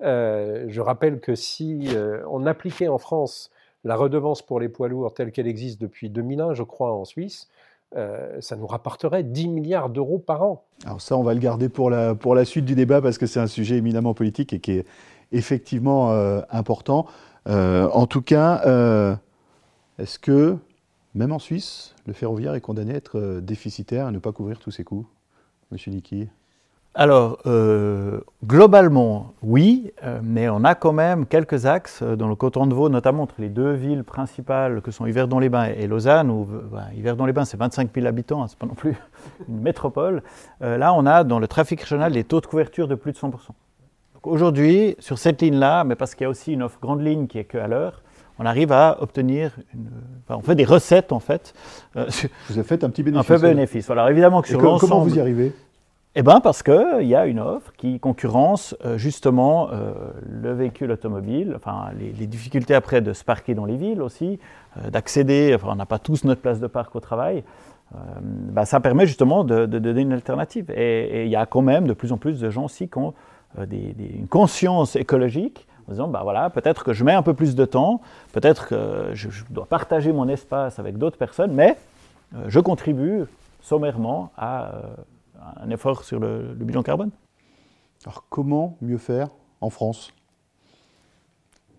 [0.03, 3.51] euh, je rappelle que si euh, on appliquait en France
[3.85, 7.49] la redevance pour les poids lourds telle qu'elle existe depuis 2001, je crois, en Suisse,
[7.97, 10.65] euh, ça nous rapporterait 10 milliards d'euros par an.
[10.85, 13.27] Alors ça, on va le garder pour la, pour la suite du débat parce que
[13.27, 14.87] c'est un sujet éminemment politique et qui est
[15.33, 16.11] effectivement
[16.51, 17.07] important.
[17.47, 19.19] en tout cas,
[19.99, 20.57] est-ce que,
[21.15, 24.71] même en Suisse, le ferroviaire est condamné à être déficitaire, à ne pas couvrir tous
[24.71, 25.07] ses coûts?
[25.71, 26.29] Monsieur Niki
[26.95, 32.35] alors, euh, globalement, oui, euh, mais on a quand même quelques axes euh, dans le
[32.35, 36.45] canton de Vaud, notamment entre les deux villes principales que sont Yverdon-les-Bains et Lausanne, où
[36.45, 38.97] ben, Yverdon-les-Bains, c'est 25 000 habitants, hein, c'est pas non plus
[39.49, 40.23] une métropole.
[40.61, 43.33] là, on a dans le trafic régional des taux de couverture de plus de 100%.
[44.25, 47.39] aujourd'hui, sur cette ligne-là, mais parce qu'il y a aussi une offre grande ligne qui
[47.39, 48.03] est que à l'heure,
[48.39, 49.89] on arrive à obtenir, une,
[50.25, 51.55] enfin, on fait des recettes en fait.
[51.97, 52.07] Euh,
[52.49, 53.31] vous avez fait un petit bénéfice.
[53.31, 53.87] Un peu bénéfice.
[53.87, 54.91] Voilà, évidemment que sur l'ensemble.
[54.91, 55.53] Comment vous y arrivez?
[56.21, 59.93] Eh bien parce qu'il y a une offre qui concurrence euh, justement euh,
[60.29, 64.41] le véhicule automobile, enfin les, difficultés après de se parquer dans les villes aussi,
[64.79, 67.45] euh, d'accéder, enfin on n'a pas tous notre place de parc au travail,
[68.21, 70.73] bah, ça permet justement de, donner une alternative.
[70.73, 73.15] Et il y a quand même de plus en plus de gens aussi qui ont
[73.57, 77.65] une conscience écologique en disant, bah voilà, peut-être que je mets un peu plus de
[77.65, 78.01] temps,
[78.33, 81.79] peut-être que je, dois partager mon espace avec d'autres personnes, mais
[82.49, 83.23] je contribue
[83.63, 84.73] sommairement à
[85.57, 87.11] un effort sur le, bilan carbone.
[88.05, 89.29] Alors comment mieux faire
[89.61, 90.13] en France?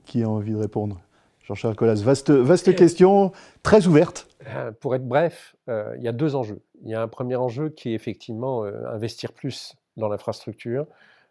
[0.05, 0.99] Qui a envie de répondre?
[1.43, 3.31] Jean-Charles Collas, vaste, vaste question,
[3.63, 4.27] très ouverte.
[4.47, 6.61] Euh, pour être bref, euh, il y a deux enjeux.
[6.83, 10.85] Il y a un premier enjeu qui est effectivement euh, investir plus dans l'infrastructure,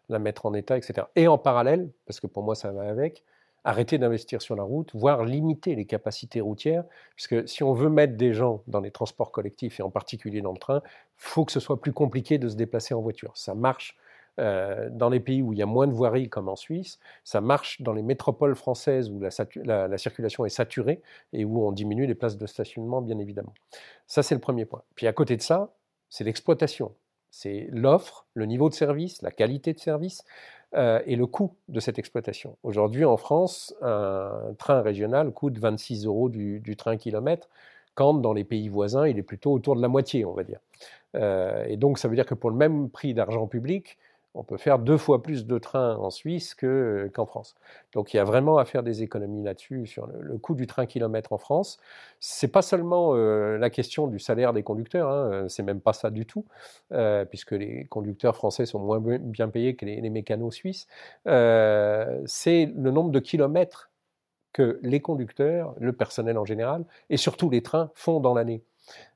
[0.09, 1.07] la mettre en état, etc.
[1.15, 3.23] Et en parallèle, parce que pour moi ça va avec,
[3.69, 6.83] arrêter d'investir sur la route, voire limiter les capacités routières,
[7.15, 10.51] puisque si on veut mettre des gens dans les transports collectifs et en particulier dans
[10.51, 10.81] le train,
[11.15, 13.31] faut que ce soit plus compliqué de se déplacer en voiture.
[13.35, 13.95] Ça marche
[14.39, 17.41] euh, dans les pays où il y a moins de voiries, comme en Suisse, ça
[17.41, 21.01] marche dans les métropoles françaises où la, la circulation est saturée
[21.33, 23.53] et où on diminue les places de stationnement, bien évidemment.
[24.07, 24.81] Ça, c'est le premier point.
[24.95, 25.73] Puis à côté de ça,
[26.09, 26.95] c'est l'exploitation.
[27.31, 30.23] C'est l'offre, le niveau de service, la qualité de service.
[30.75, 32.55] Euh, et le coût de cette exploitation.
[32.61, 37.49] Aujourd'hui, en France, un train régional coûte 26 euros du, train kilomètre,
[37.95, 40.59] quand dans les pays voisins, il est plutôt autour de la moitié, on va dire.
[41.15, 43.97] Euh, et donc, ça veut dire que pour le même prix d'argent public,
[44.35, 47.55] on peut faire deux fois plus de trains en Suisse qu'en France.
[47.93, 50.85] Donc il y a vraiment à faire des économies là-dessus sur le, coût du train
[50.85, 51.79] kilomètre en France.
[52.19, 55.93] C'est pas seulement euh, la question du salaire des conducteurs, hein, euh, c'est même pas
[55.93, 56.45] ça du tout,
[56.91, 60.87] euh, puisque les conducteurs français sont moins bien payés que les mécanos suisses.
[61.25, 63.89] c'est le nombre de kilomètres
[64.53, 68.63] que les conducteurs, le personnel en général, et surtout les trains font dans l'année.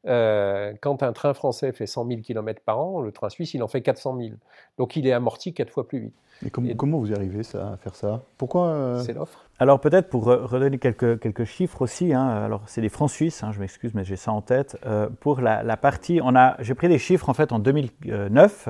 [0.05, 3.63] Euh, quand un train français fait 100 000 km par an, le train suisse, il
[3.63, 4.29] en fait 400 000.
[4.77, 6.13] Donc il est amorti quatre fois plus vite.
[6.45, 8.21] Et, comment vous arrivez ça, à faire ça?
[8.37, 9.45] Pourquoi euh, C'est l'offre.
[9.59, 13.51] Alors peut-être pour redonner quelques, quelques chiffres aussi, hein, alors c'est des francs suisses, hein,
[13.53, 14.77] je m'excuse mais j'ai ça en tête.
[14.85, 16.19] Euh, pour la, la partie,
[16.59, 18.69] j'ai pris des chiffres en fait en 2009,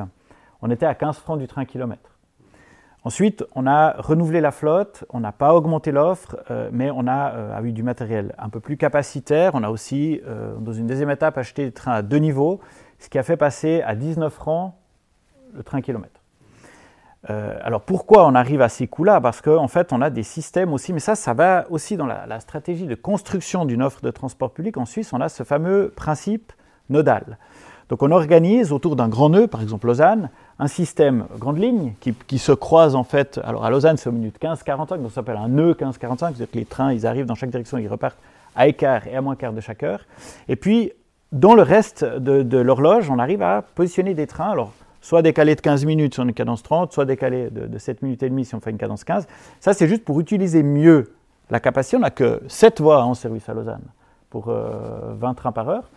[0.61, 2.12] on était à 15 francs du train kilomètre.
[3.05, 7.33] Ensuite, on a renouvelé la flotte, on n'a pas augmenté l'offre, euh, mais on a
[7.33, 9.51] euh, eu du matériel un peu plus capacitaire.
[9.55, 12.61] On a aussi, euh, dans une deuxième étape, acheté des trains à deux niveaux,
[12.99, 14.73] ce qui a fait passer à 19 francs
[15.53, 16.21] le train kilomètre.
[17.27, 19.21] alors pourquoi on arrive à ces coûts-là?
[19.21, 22.39] Parce qu'en fait, on a des systèmes aussi, mais ça, ça va aussi dans la
[22.39, 24.77] stratégie de construction d'une offre de transport public.
[24.77, 26.53] En Suisse, on a ce fameux principe
[26.89, 27.37] nodal.
[27.89, 32.39] Donc on organise autour d'un grand nœud, par exemple Lausanne, un système grande ligne qui,
[32.39, 33.39] se croise en fait.
[33.43, 36.57] Alors à Lausanne, c'est au minute 15-45, donc ça s'appelle un nœud 15-45, c'est-à-dire que
[36.57, 38.19] les trains, ils arrivent dans chaque direction, ils repartent
[38.55, 40.01] à écart et à moins quart de chaque heure.
[40.47, 40.91] Et puis,
[41.31, 44.51] dans le reste de, l'horloge, on arrive à positionner des trains.
[44.51, 48.23] Alors, soit décalés de 15 minutes sur une cadence 30, soit décalés de, 7 minutes
[48.23, 49.27] et demie si on fait une cadence 15.
[49.59, 51.13] Ça, c'est juste pour utiliser mieux
[51.49, 51.97] la capacité.
[51.97, 53.83] On n'a que 7 voies en service à Lausanne
[54.29, 55.89] pour 20 euh, trains par heure.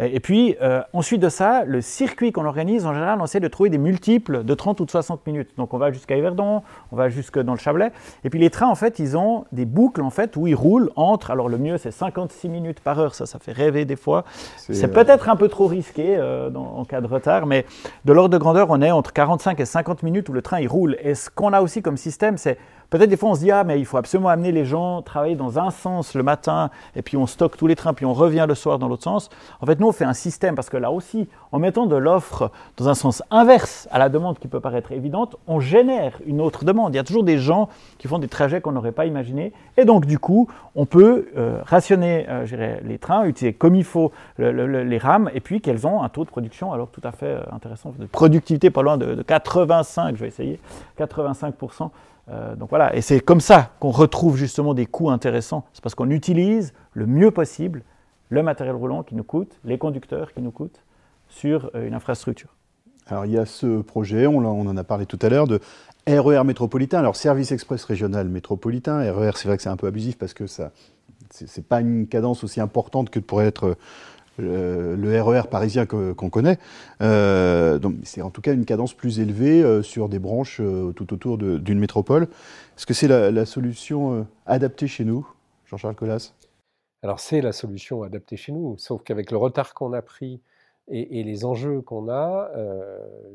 [0.00, 3.48] Et puis, euh, ensuite de ça, le circuit qu'on organise, en général, on essaie de
[3.48, 5.50] trouver des multiples de 30 ou de 60 minutes.
[5.56, 7.90] Donc, on va jusqu'à Yverdon, on va jusque dans le Chablais.
[8.22, 10.90] Et puis, les trains, en fait, ils ont des boucles, en fait, où ils roulent
[10.94, 13.14] entre, alors le mieux, c'est 56 minutes par heure.
[13.14, 14.24] Ça, ça fait rêver des fois.
[14.56, 17.66] C'est euh, peut-être un peu trop risqué euh, en cas de retard, mais
[18.04, 20.68] de l'ordre de grandeur, on est entre 45 et 50 minutes où le train, il
[20.68, 20.96] roule.
[21.00, 22.58] Et ce qu'on a aussi comme système, c'est
[22.90, 25.34] Peut-être des fois on se dit ah mais il faut absolument amener les gens travailler
[25.34, 28.46] dans un sens le matin et puis on stocke tous les trains puis on revient
[28.48, 29.28] le soir dans l'autre sens.
[29.60, 32.50] En fait nous on fait un système parce que là aussi en mettant de l'offre
[32.78, 36.64] dans un sens inverse à la demande qui peut paraître évidente, on génère une autre
[36.64, 36.94] demande.
[36.94, 39.84] Il y a toujours des gens qui font des trajets qu'on n'aurait pas imaginés et
[39.84, 44.98] donc du coup on peut euh, rationner euh, les trains, utiliser comme il faut les
[44.98, 47.92] rames et puis qu'elles ont un taux de production alors tout à fait euh, intéressant
[47.98, 50.58] de productivité pas loin de, de 85, je vais essayer
[50.96, 51.54] 85
[52.30, 55.64] euh, donc voilà, et c'est comme ça qu'on retrouve justement des coûts intéressants.
[55.72, 57.82] C'est parce qu'on utilise le mieux possible
[58.28, 60.82] le matériel roulant qui nous coûte, les conducteurs qui nous coûtent
[61.28, 62.54] sur euh, une infrastructure.
[63.06, 65.60] Alors il y a ce projet, on, en a parlé tout à l'heure, de
[66.06, 66.98] RER e métropolitain.
[66.98, 70.34] Alors service express régional métropolitain, RER e c'est vrai que c'est un peu abusif parce
[70.34, 70.72] que ça,
[71.30, 73.76] c'est pas une cadence aussi importante que pourrait être
[74.38, 76.58] le, RER e parisien qu'on connaît.
[77.02, 81.12] Euh, c'est en tout cas une cadence plus élevée euh, sur des branches euh, tout
[81.12, 82.24] autour d'une métropole.
[82.76, 85.28] Est-ce que c'est la, solution adaptée chez nous,
[85.66, 86.34] Jean-Charles Collas?
[87.02, 90.40] Alors c'est la solution adaptée chez nous, sauf qu'avec le retard qu'on a pris
[90.88, 92.50] et, les enjeux qu'on a,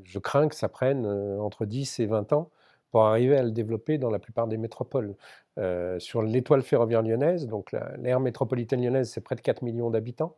[0.03, 1.05] je crains que ça prenne
[1.39, 2.49] entre 10 et 20 ans
[2.91, 5.15] pour arriver à le développer dans la plupart des métropoles.
[5.99, 10.35] Sur l'étoile ferroviaire lyonnaise, donc l'aire métropolitaine lyonnaise, c'est près de 4 millions d'habitants.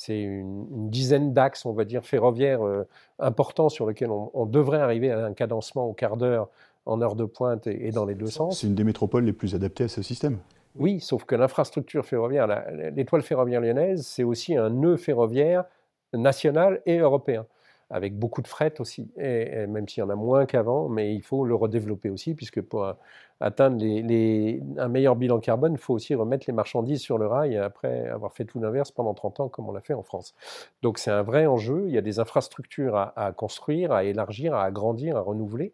[0.00, 2.86] C'est une, dizaine d'axes, on va dire, ferroviaires euh,
[3.18, 6.50] importants sur lesquels on, devrait arriver à un cadencement au quart d'heure
[6.86, 8.60] en heure de pointe et, dans les deux sens.
[8.60, 10.38] C'est une des métropoles les plus adaptées à ce système.
[10.76, 12.46] Oui, sauf que l'infrastructure ferroviaire,
[12.94, 15.64] l'étoile ferroviaire lyonnaise, c'est aussi un nœud ferroviaire
[16.12, 17.44] national et européen
[17.90, 21.44] avec beaucoup de fret aussi, même s'il y en a moins qu'avant, mais il faut
[21.44, 22.94] le redévelopper aussi, puisque pour
[23.40, 27.56] atteindre les, un meilleur bilan carbone, il faut aussi remettre les marchandises sur le rail
[27.56, 30.34] après avoir fait tout l'inverse pendant 30 ans, comme on l'a fait en France.
[30.82, 34.64] Donc c'est un vrai enjeu, il y a des infrastructures à construire, à élargir, à
[34.64, 35.72] agrandir, à renouveler.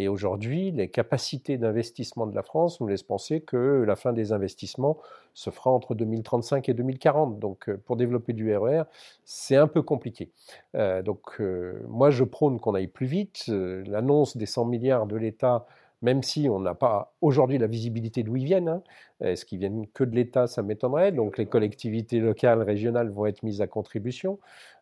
[0.00, 4.30] Et aujourd'hui, les capacités d'investissement de la France nous laissent penser que la fin des
[4.30, 4.96] investissements
[5.34, 7.40] se fera entre 2035 et 2040.
[7.40, 8.84] Donc, euh, pour développer du RER, e
[9.24, 10.30] c'est un peu compliqué.
[10.76, 13.46] Euh, donc, euh, moi, je prône qu'on aille plus vite.
[13.48, 15.66] L'annonce des 100 milliards de l'État
[16.02, 18.68] même si on n'a pas aujourd'hui la visibilité d'où ils viennent.
[18.68, 18.82] Hein.
[19.20, 21.12] Est-ce qu'ils viennent que de l'État Ça m'étonnerait.
[21.12, 24.38] Donc les collectivités locales, régionales vont être mises à contribution.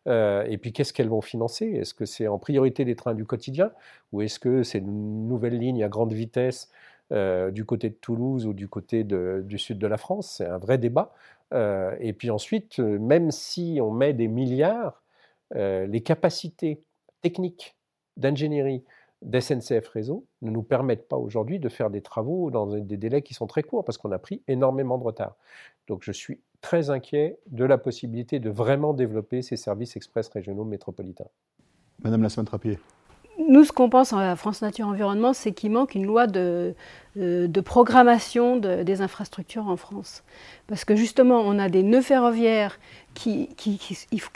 [0.07, 1.65] Euh, et puis qu'est-ce qu'elles vont financer?
[1.65, 3.71] Est-ce que c'est en priorité les trains du quotidien?
[4.11, 6.69] Ou est-ce que c'est une nouvelle ligne à grande vitesse
[7.11, 10.35] euh, du côté de Toulouse ou du côté du sud de la France?
[10.37, 11.13] C'est un vrai débat.
[11.53, 15.01] Euh, et puis ensuite, même si on met des milliards,
[15.55, 16.81] les capacités
[17.21, 17.77] techniques
[18.17, 18.83] d'ingénierie,
[19.21, 23.33] d'SNCF Réseau ne nous permettent pas aujourd'hui de faire des travaux dans des délais qui
[23.33, 25.35] sont très courts parce qu'on a pris énormément de retard.
[25.87, 30.65] Donc je suis très inquiet de la possibilité de vraiment développer ces services express régionaux
[30.65, 31.29] métropolitains.
[32.03, 32.79] Madame la Trapier.
[33.39, 36.73] Nous, ce qu'on pense à France Nature Environnement, c'est qu'il manque une loi de,
[37.17, 40.23] euh, programmation des infrastructures en France.
[40.65, 42.79] Parce que justement, on a des nœuds ferroviaires
[43.13, 43.79] qu'il qui,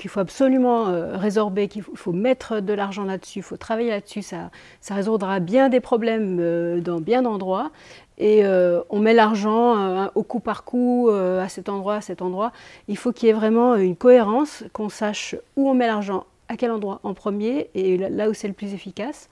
[0.07, 4.51] faut, absolument euh, résorber, qu'il faut, mettre de l'argent là-dessus, il faut travailler là-dessus, ça,
[4.81, 7.71] ça, résoudra bien des problèmes euh, dans bien d'endroits.
[8.19, 8.43] Et
[8.91, 12.51] on met l'argent au coup par coup, à cet endroit, à cet endroit.
[12.87, 16.57] Il faut qu'il y ait vraiment une cohérence, qu'on sache où on met l'argent, à
[16.57, 19.29] quel endroit en premier et là où c'est le plus efficace.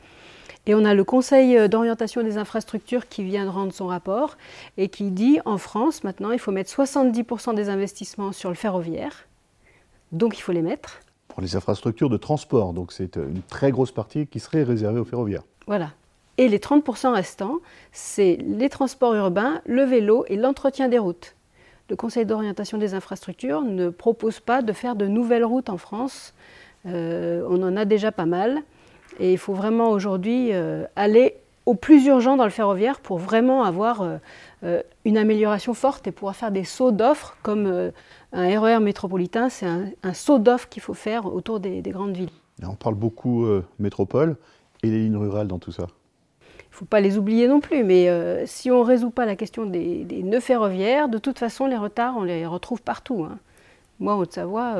[0.65, 4.37] Et on a le Conseil euh, d'orientation des infrastructures qui vient de rendre son rapport
[4.77, 9.27] et qui dit en France, maintenant, il faut mettre 70% des investissements sur le ferroviaire.
[10.11, 10.99] Donc il faut les mettre.
[11.27, 14.99] Pour les infrastructures de transport, donc c'est euh, une très grosse partie qui serait réservée
[14.99, 15.43] au ferroviaire.
[15.67, 15.91] Voilà.
[16.37, 17.57] Et les 30% restants,
[17.91, 21.35] c'est les transports urbains, le vélo et l'entretien des routes.
[21.89, 26.33] Le Conseil d'orientation des infrastructures ne propose pas de faire de nouvelles routes en France
[26.85, 28.63] on en a déjà pas mal.
[29.19, 33.63] Et il faut vraiment aujourd'hui euh, aller au plus urgent dans le ferroviaire pour vraiment
[33.63, 34.01] avoir
[34.63, 37.91] euh, une amélioration forte et pouvoir faire des sauts d'offres comme
[38.33, 39.49] un RER e métropolitain.
[39.49, 42.31] C'est un, saut d'offres qu'il faut faire autour des, grandes villes.
[42.63, 43.45] on parle beaucoup
[43.77, 44.35] métropole
[44.81, 45.85] et les lignes rurales dans tout ça.
[46.41, 48.09] Il ne faut pas les oublier non plus, mais
[48.47, 52.15] si on ne résout pas la question des, nœuds ferroviaires, de toute façon, les retards,
[52.17, 53.27] on les retrouve partout.
[53.29, 53.37] Hein.
[53.99, 54.77] Moi, en Haute-Savoie,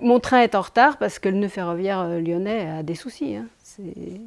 [0.00, 3.36] mon train est en retard parce que le nœud ferroviaire euh, lyonnais a des soucis.
[3.36, 3.46] Hein.
[3.62, 4.20] C'est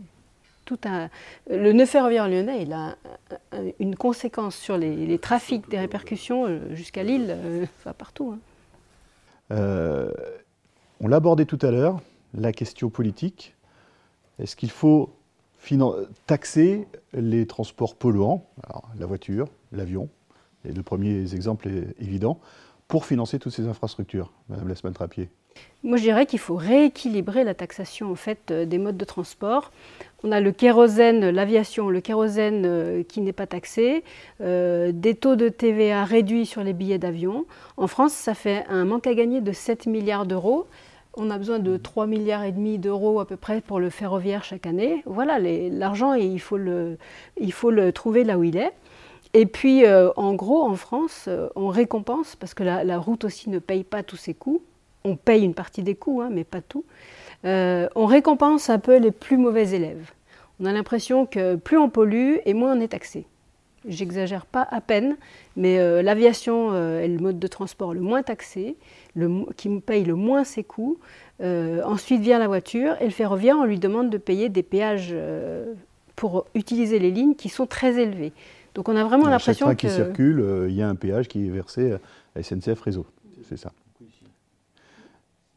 [0.65, 1.09] tout un...
[1.49, 2.95] Le nœud ferroviaire lyonnais, il a
[3.79, 7.65] une conséquence sur les, trafics, des répercussions euh, jusqu'à Lille, euh,
[7.97, 8.35] partout.
[9.51, 10.09] Hein.
[10.99, 12.01] on l'a abordé tout à l'heure,
[12.33, 13.55] la question politique.
[14.39, 15.13] Est-ce qu'il faut
[16.27, 18.45] taxer les transports polluants,
[18.99, 20.09] la voiture, l'avion,
[20.65, 22.39] les deux premiers exemples évidents,
[22.93, 25.27] pour financer toutes ces infrastructures Madame Lesman-Trapier
[25.83, 29.71] moi, je dirais qu'il faut rééquilibrer la taxation en fait, euh, des modes de transport.
[30.23, 34.03] On a le kérosène, l'aviation, le kérosène euh, qui n'est pas taxé,
[34.41, 37.45] euh, des taux de TVA réduits sur les billets d'avion.
[37.77, 40.65] En France, ça fait un manque à gagner de 7 milliards d'euros.
[41.15, 44.43] On a besoin de 3 milliards et demi d'euros à peu près pour le ferroviaire
[44.43, 45.03] chaque année.
[45.05, 46.57] Voilà, l'argent, il, il faut
[47.71, 48.73] le trouver là où il est.
[49.33, 53.83] Et puis, en gros, en France, on récompense, parce que la, route aussi ne paye
[53.83, 54.61] pas tous ses coûts,
[55.05, 56.85] on paye une partie des coûts, hein, mais pas tout,
[57.45, 60.11] euh, on récompense un peu les plus mauvais élèves.
[60.59, 63.25] On a l'impression que plus on pollue et moins on est taxé.
[63.85, 65.17] J'exagère pas à peine,
[65.57, 68.77] mais euh, l'aviation euh, est le mode de transport le moins taxé,
[69.57, 70.97] qui paye le moins ses coûts.
[71.41, 75.13] ensuite vient la voiture et le ferroviaire, on lui demande de payer des péages
[76.15, 78.31] pour utiliser les lignes qui sont très élevés.
[78.73, 79.71] Donc on a vraiment l'impression que...
[79.71, 81.97] Chaque train qui circule, il y a un péage qui est versé
[82.35, 83.05] à SNCF Réseau.
[83.43, 83.71] C'est ça.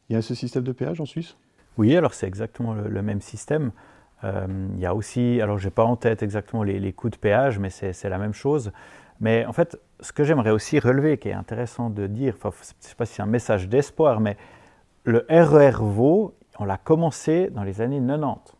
[0.09, 1.35] Il y a ce système de péage en Suisse?
[1.77, 3.71] Oui, alors c'est exactement le, même système.
[4.23, 7.17] Euh, il y a aussi, alors je n'ai pas en tête exactement les, coûts de
[7.17, 8.71] péage, mais c'est la même chose.
[9.19, 12.51] Mais en fait, ce que j'aimerais aussi relever, qui est intéressant de dire, je ne
[12.79, 14.37] sais pas si c'est un message d'espoir, mais
[15.03, 18.56] le RER Vaud, on l'a commencé dans les années 90.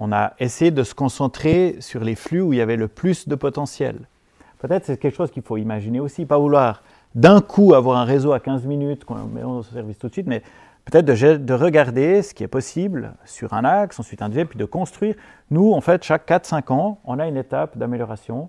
[0.00, 3.28] On a essayé de se concentrer sur les flux où il y avait le plus
[3.28, 3.96] de potentiel.
[4.58, 6.82] Peut-être c'est quelque chose qu'il faut imaginer aussi, pas vouloir
[7.14, 10.26] d'un coup avoir un réseau à 15 minutes qu'on met en service tout de suite,
[10.26, 10.42] mais
[10.84, 14.64] peut-être de, regarder ce qui est possible sur un axe, ensuite un deuxième, puis de
[14.64, 15.14] construire.
[15.50, 18.48] Nous, en fait, chaque 4-5 ans, on a une étape d'amélioration.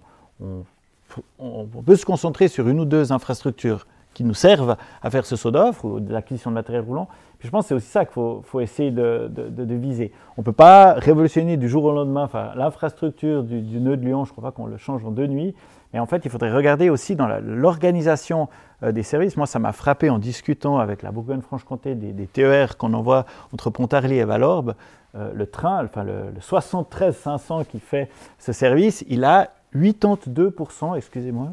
[1.40, 5.36] On, peut se concentrer sur une ou deux infrastructures qui nous servent à faire ce
[5.36, 7.08] saut d'offre ou de l'acquisition de matériel roulant.
[7.40, 9.30] Je pense que c'est aussi ça qu'il faut, essayer de,
[9.76, 10.12] viser.
[10.38, 14.30] On ne peut pas révolutionner du jour au lendemain l'infrastructure du, nœud de Lyon, je
[14.30, 15.56] ne crois pas qu'on le change en deux nuits,
[15.94, 18.48] mais en fait, il faudrait regarder aussi dans l'organisation
[18.84, 19.36] euh, des services.
[19.38, 24.18] Moi, ça m'a frappé en discutant avec la Bourgogne-Franche-Comté des, TER qu'on envoie entre Pontarlier
[24.18, 24.76] et Valorbe.
[25.16, 31.50] Euh, le train, enfin le 73 500 qui fait ce service, il a 82%, excusez-moi,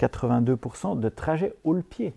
[0.00, 2.14] 82% de trajets haut le pied.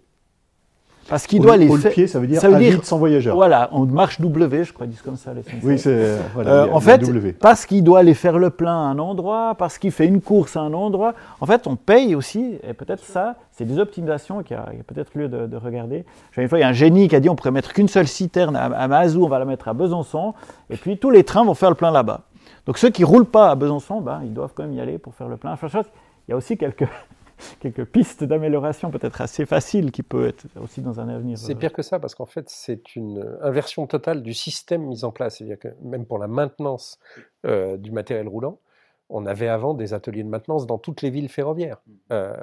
[1.07, 1.91] Parce qu'il doit les faire.
[1.91, 3.35] pied, ça veut dire, ça veut dire sans voyageurs.
[3.35, 6.17] Voilà, on marche W, je crois, ils disent comme ça les Oui, c'est.
[6.33, 6.99] Voilà, euh, en fait,
[7.39, 10.57] parce qu'il doit aller faire le plein à un endroit, parce qu'il fait une course
[10.57, 14.57] à un endroit, en fait, on paye aussi, et peut-être ça, c'est des optimisations qu'il
[14.57, 16.05] y a, peut-être lieu de, regarder.
[16.37, 18.07] Une fois, il y a un génie qui a dit on pourrait mettre qu'une seule
[18.07, 20.33] citerne à, Mazou, on va la mettre à Besançon,
[20.71, 22.21] et puis tous les trains vont faire le plein là-bas.
[22.65, 24.97] Donc ceux qui ne roulent pas à Besançon, ben, ils doivent quand même y aller
[24.97, 25.55] pour faire le plein.
[25.63, 26.87] Il y a aussi quelques,
[27.59, 31.37] quelques pistes d'amélioration peut-être assez faciles qui peuvent être aussi dans un avenir.
[31.37, 35.03] C'est euh, pire que ça parce qu'en fait c'est une inversion totale du système mis
[35.03, 35.37] en place.
[35.37, 36.99] C'est-à-dire que même pour la maintenance
[37.45, 38.59] euh, du matériel roulant,
[39.09, 41.81] on avait avant des ateliers de maintenance dans toutes les villes ferroviaires.
[41.85, 41.93] Mmh.
[42.11, 42.33] Euh,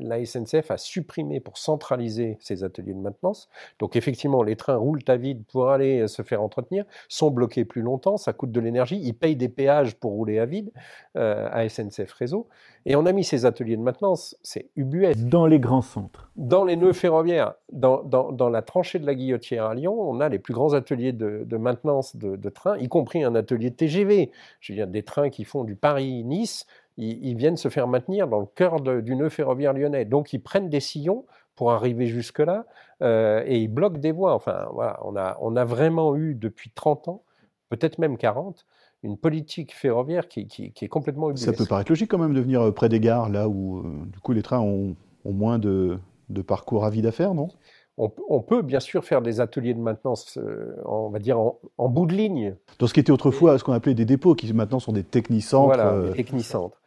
[0.00, 3.48] la SNCF a supprimé pour centraliser ces ateliers de maintenance.
[3.78, 7.82] Donc effectivement, les trains roulent à vide pour aller se faire entretenir, sont bloqués plus
[7.82, 10.70] longtemps, ça coûte de l'énergie, ils payent des péages pour rouler à vide
[11.14, 12.48] à SNCF Réseau.
[12.90, 15.14] Et on a mis ces ateliers de maintenance, c'est UBS.
[15.18, 16.30] Dans les grands centres.
[16.36, 17.52] Dans les nœuds ferroviaires.
[17.70, 21.12] Dans, dans, la tranchée de la Guillotière à Lyon, on a les plus grands ateliers
[21.12, 24.30] de, maintenance de, trains, y compris un atelier de TGV.
[24.60, 28.40] Je veux dire, des trains qui font du Paris-Nice, ils, viennent se faire maintenir dans
[28.40, 30.06] le cœur du nœud ferroviaire lyonnais.
[30.06, 32.64] Donc ils prennent des sillons pour arriver jusque-là
[33.02, 34.32] euh, et ils bloquent des voies.
[34.32, 37.22] Enfin, voilà, on a, on a vraiment eu depuis 30 ans,
[37.68, 38.64] peut-être même 40,
[39.02, 42.72] une politique ferroviaire qui, est complètement Ça peut paraître logique quand même de venir euh,
[42.72, 43.82] près des gares, là où euh,
[44.12, 45.98] du coup les trains ont, moins de,
[46.46, 47.48] parcours à vide à faire, non?
[48.00, 52.06] On, peut bien sûr faire des ateliers de maintenance, euh, on va dire en, bout
[52.06, 52.54] de ligne.
[52.78, 55.74] Dans ce qui était autrefois ce qu'on appelait des dépôts, qui maintenant sont des technicentres.
[55.74, 56.80] Voilà, des technicentres.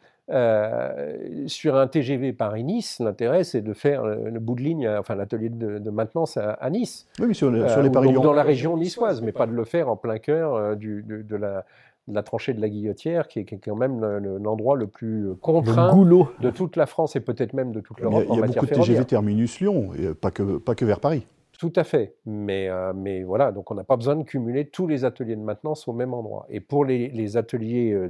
[1.48, 5.90] sur un TGV Paris-Nice, l'intérêt c'est de faire le, bout de ligne, enfin l'atelier de,
[5.90, 7.06] maintenance à, Nice.
[7.20, 9.96] Oui, mais sur, les paris Dans la région niçoise, mais pas de le faire en
[9.96, 11.66] plein cœur du, de, la,
[12.08, 14.00] la tranchée de la Guillotière, qui est, quand même
[14.38, 15.94] l'endroit le, plus euh, contraint
[16.40, 18.48] de toute la France et peut-être même de toute l'Europe en matière ferroviaire.
[18.48, 21.26] Il y a beaucoup de TGV terminus Lyon, et pas que, pas que vers Paris.
[21.58, 22.16] Tout à fait.
[22.26, 25.42] Mais, euh, mais voilà, donc on n'a pas besoin de cumuler tous les ateliers de
[25.42, 26.44] maintenance au même endroit.
[26.48, 28.08] Et pour les, ateliers euh,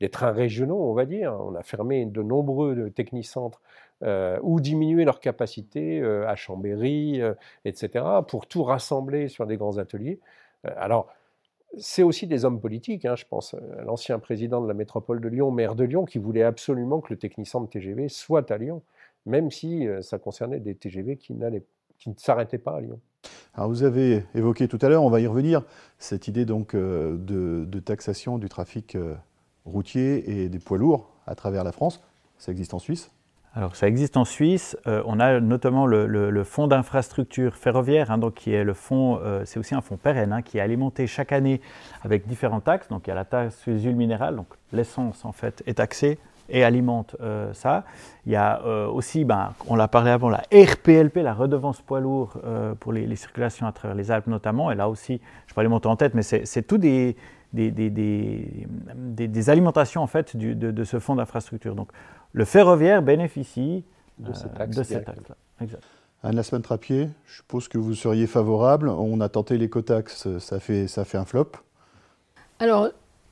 [0.00, 3.62] des, trains régionaux, on va dire, on a fermé de nombreux technicentres
[4.42, 7.20] ou diminué leur capacité à Chambéry,
[7.66, 10.20] etc., pour tout rassembler sur des grands ateliers.
[10.64, 11.08] alors,
[11.78, 15.28] c'est aussi des hommes politiques, hein, je pense à l'ancien président de la métropole de
[15.28, 18.82] Lyon, maire de Lyon, qui voulait absolument que le technicentre TGV soit à Lyon,
[19.26, 21.34] même si euh, ça concernait des TGV qui,
[21.98, 23.00] qui ne s'arrêtaient pas à Lyon.
[23.54, 25.62] Alors vous avez évoqué tout à l'heure, on va y revenir,
[25.98, 29.14] cette idée donc euh, de, taxation du trafic euh,
[29.64, 32.02] routier et des poids lourds à travers la France.
[32.38, 33.10] Ça existe en Suisse
[33.54, 34.76] alors ça existe en Suisse.
[34.86, 39.42] Euh, on a notamment le, fonds d'infrastructure ferroviaire, hein, donc qui est le fonds, euh,
[39.44, 41.60] c'est aussi un fonds pérenne, hein, qui est alimenté chaque année
[42.02, 42.88] avec différents taxes.
[42.88, 45.74] Donc il y a la taxe sur les huiles minérales, donc l'essence en fait est
[45.74, 47.84] taxée et alimente euh, ça.
[48.24, 52.38] Il y a aussi, ben, on l'a parlé avant, la RPLP, la redevance poids lourd
[52.78, 54.70] pour les, circulations à travers les Alpes notamment.
[54.70, 57.16] Et là aussi, je pas les monter en tête, mais c'est tout des,
[59.48, 61.74] alimentations en fait de, de, ce fonds d'infrastructure.
[61.74, 61.88] Donc
[62.32, 63.84] le ferroviaire bénéficie
[64.18, 64.78] de cette taxe.
[65.60, 65.82] Exact.
[66.22, 68.88] Anne semaine Trappier, je suppose que vous seriez favorable.
[68.90, 71.52] On a tenté l'écotaxe, ça fait, ça fait un flop.
[72.58, 72.90] Alors,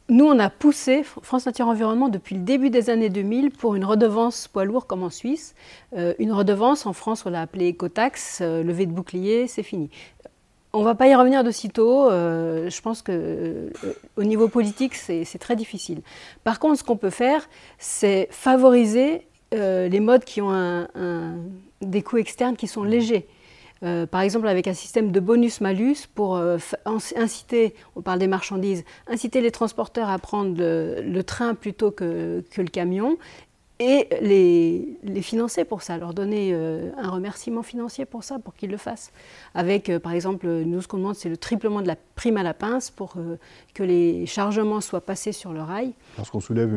[0.09, 3.85] nous, on a poussé France Nature Environnement depuis le début des années 2000 pour une
[3.85, 5.55] redevance poids lourd comme en Suisse.
[5.99, 9.91] Euh, une redevance, en France, on l'a appelée écotaxe, euh, levée de bouclier, c'est fini.
[10.75, 12.11] On va pas y revenir de sitôt.
[12.11, 13.71] Euh, je pense que euh,
[14.17, 16.03] au niveau politique, c'est très difficile.
[16.45, 17.49] Par contre, ce qu'on peut faire,
[17.79, 20.87] c'est favoriser euh, les modes qui ont
[21.81, 23.27] des coûts externes qui sont légers.
[23.81, 26.39] par exemple, avec un système de bonus-malus pour
[27.15, 32.65] inciter, on parle des marchandises, inciter les transporteurs à prendre le, train plutôt que, le
[32.65, 33.17] camion
[33.81, 38.55] et les, les, financer pour ça, leur donner euh, un remerciement financier pour ça, pour
[38.55, 39.13] qu'ils le fassent.
[39.55, 42.43] Avec, euh, par exemple, nous, ce qu'on demande, c'est le triplement de la prime à
[42.43, 43.39] la pince pour euh,
[43.75, 45.93] que les chargements soient passés sur le rail.
[46.17, 46.75] Lorsqu'on soulève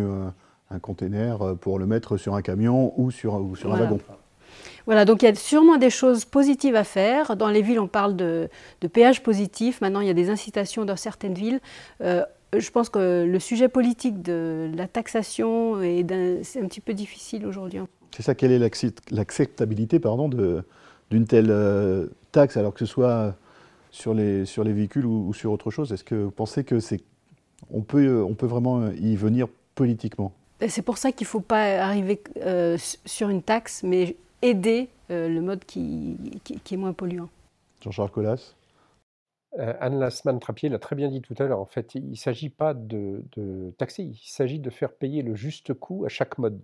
[0.69, 3.99] un container pour le mettre sur un camion ou sur, ou sur un wagon.
[4.85, 7.35] Voilà, donc il y a sûrement des choses positives à faire.
[7.35, 8.49] Dans les villes, on parle de,
[8.81, 9.81] de péage positif.
[9.81, 11.59] Maintenant, il y a des incitations dans certaines villes
[12.57, 17.79] je pense que le sujet politique de la taxation est un, petit peu difficile aujourd'hui.
[18.15, 18.59] C'est ça, quelle est
[19.11, 23.35] l'acceptabilité d'une telle euh, taxe, alors que ce soit
[23.89, 25.91] sur les, sur les véhicules ou, sur autre chose?
[25.93, 27.01] Est-ce que vous pensez que c'est
[27.69, 30.33] on peut, on peut vraiment y venir politiquement?
[30.67, 35.27] C'est pour ça qu'il ne faut pas arriver euh, sur une taxe, mais aider euh,
[35.27, 37.29] le mode qui, qui, est moins polluant.
[37.81, 38.55] Jean-Charles Collas
[39.57, 41.59] Anne Lasman-Trappier l'a très bien dit tout à l'heure.
[41.59, 43.23] En fait, il ne s'agit pas de,
[43.77, 46.61] taxer, il s'agit de faire payer le juste coût à chaque mode.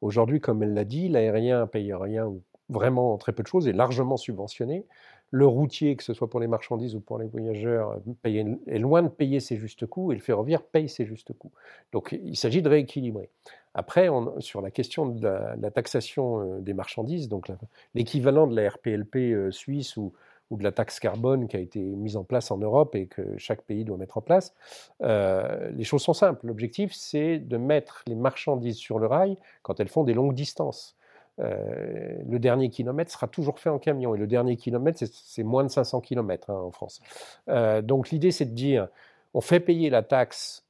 [0.00, 3.72] Aujourd'hui, comme elle l'a dit, l'aérien paye rien ou vraiment très peu de choses, est
[3.72, 4.86] largement subventionné.
[5.30, 9.08] Le routier, que ce soit pour les marchandises ou pour les voyageurs, est loin de
[9.08, 11.50] payer ses justes coûts et le ferroviaire paye ses justes coûts.
[11.92, 13.30] Donc il s'agit de rééquilibrer.
[13.74, 14.08] Après,
[14.38, 17.50] sur la question de la, taxation euh, des marchandises, donc
[17.94, 20.12] l'équivalent de la RPLP euh, suisse ou,
[20.50, 23.36] ou de la taxe carbone qui a été mise en place en Europe et que
[23.38, 24.54] chaque pays doit mettre en place.
[25.02, 26.46] Euh, les choses sont simples.
[26.46, 30.96] L'objectif, c'est de mettre les marchandises sur le rail quand elles font des longues distances.
[31.40, 35.64] Euh, le dernier kilomètre sera toujours fait en camion et le dernier kilomètre, c'est moins
[35.64, 37.00] de 500 km hein, en France.
[37.48, 38.88] Euh, donc l'idée, c'est de dire,
[39.32, 40.60] on fait payer la taxe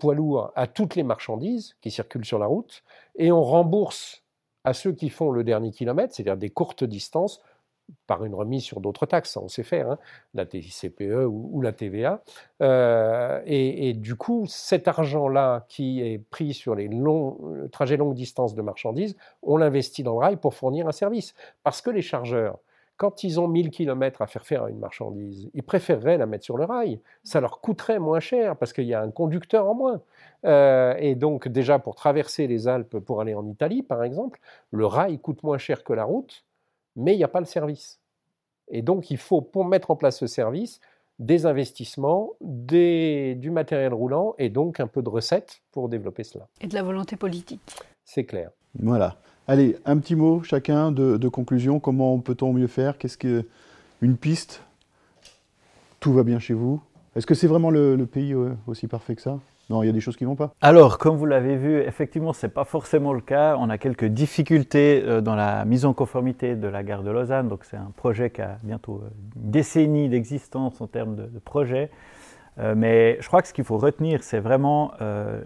[0.00, 2.82] poids lourd à toutes les marchandises qui circulent sur la route
[3.14, 4.24] et on rembourse
[4.64, 7.40] à ceux qui font le dernier kilomètre, c'est-à-dire des courtes distances,
[8.06, 9.98] par une remise sur d'autres taxes, on sait faire, hein,
[10.34, 12.22] la TICPE ou, la TVA.
[12.60, 18.54] Euh, et, du coup, cet argent-là qui est pris sur les euh, trajets longue distance
[18.54, 21.34] de marchandises, on l'investit dans le rail pour fournir un service.
[21.62, 22.58] Parce que les chargeurs,
[22.96, 26.44] quand ils ont 1000 km à faire faire à une marchandise, ils préféreraient la mettre
[26.44, 27.00] sur le rail.
[27.24, 30.00] Ça leur coûterait moins cher parce qu'il y a un conducteur en moins.
[30.44, 34.38] Euh, et donc déjà pour traverser les Alpes pour aller en Italie, par exemple,
[34.70, 36.44] le rail coûte moins cher que la route
[36.96, 38.00] mais il n'y a pas le service.
[38.68, 40.80] Et donc, il faut, pour mettre en place ce service,
[41.18, 46.48] des investissements, du matériel roulant et donc un peu de recettes pour développer cela.
[46.60, 47.60] Et de la volonté politique.
[48.04, 48.50] C'est clair.
[48.78, 49.16] Voilà.
[49.46, 51.80] Allez, un petit mot chacun de, conclusion.
[51.80, 52.98] Comment peut-on mieux faire?
[52.98, 53.44] Qu'est-ce que
[54.00, 54.62] une piste?
[56.00, 56.80] Tout va bien chez vous
[57.14, 59.38] Est-ce que c'est vraiment le pays euh, aussi parfait que ça?
[59.70, 60.54] Non, il y a des choses qui ne vont pas.
[60.60, 63.56] Alors, comme vous l'avez vu, effectivement, ce n'est pas forcément le cas.
[63.58, 67.48] On a quelques difficultés euh, dans la mise en conformité de la gare de Lausanne.
[67.48, 71.90] Donc, c'est un projet qui a bientôt euh, une décennie d'existence en termes de, projet.
[72.58, 74.92] Euh, mais je crois que ce qu'il faut retenir, c'est vraiment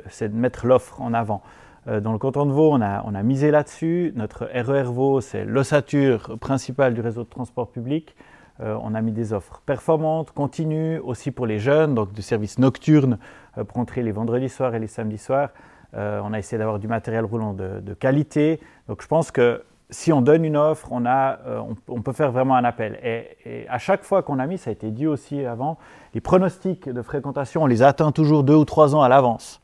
[0.09, 1.43] c'est de mettre l'offre en avant.
[1.87, 4.13] dans le canton de Vaud, on a, on a misé là-dessus.
[4.17, 8.17] Notre RER Vaud, c'est l'ossature principale du réseau de transport public.
[8.61, 12.59] Euh, on a mis des offres performantes, continues, aussi pour les jeunes, donc de services
[12.59, 13.19] nocturnes
[13.59, 15.51] euh, pour entrer les vendredis soirs et les samedis soirs.
[15.95, 18.61] Euh, on a essayé d'avoir du matériel roulant de, qualité.
[18.89, 21.39] Donc je pense que si on donne une offre, on, a,
[21.87, 22.99] on, peut faire vraiment un appel.
[23.05, 25.79] Et, à chaque fois qu'on a mis, ça a été dit aussi avant,
[26.13, 29.63] les pronostics de fréquentation, on les atteint toujours deux ou trois ans à l'avance.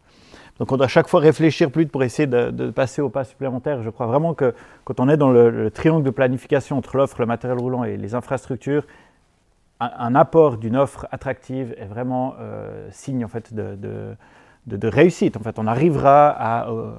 [0.59, 3.83] Donc on doit chaque fois réfléchir plus vite pour essayer de, passer au pas supplémentaire.
[3.83, 7.27] Je crois vraiment que quand on est dans le, triangle de planification entre l'offre, le
[7.27, 8.87] matériel roulant et les infrastructures,
[9.81, 14.17] un, apport d'une offre attractive est vraiment euh, signe en fait de,
[14.87, 15.37] réussite.
[15.37, 16.93] En fait, on arrivera à, euh,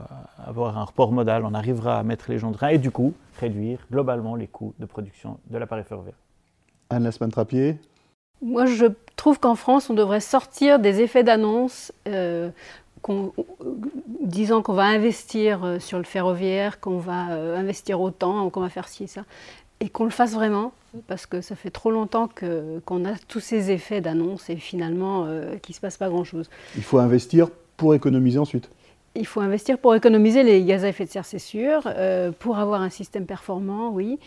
[0.45, 3.13] avoir un report modal, on arrivera à mettre les gens de train et du coup
[3.39, 6.15] réduire globalement les coûts de production de l'appareil ferroviaire.
[6.89, 7.77] Anne Lasman-Trappier
[8.43, 12.49] moi, je trouve qu'en France, on devrait sortir des effets d'annonce euh,
[14.21, 18.69] disant qu'on va investir euh, sur le ferroviaire, qu'on va euh, investir autant, qu'on va
[18.69, 19.23] faire ci et ça,
[19.79, 20.71] et qu'on le fasse vraiment,
[21.07, 22.29] parce que ça fait trop longtemps
[22.85, 26.49] qu'on a tous ces effets d'annonce et finalement euh, qu'il ne se passe pas grand-chose.
[26.75, 28.69] Il faut investir pour économiser ensuite.
[29.15, 31.87] Il faut investir pour économiser les gaz à effet de serre, c'est sûr,
[32.39, 34.17] pour avoir un système performant, oui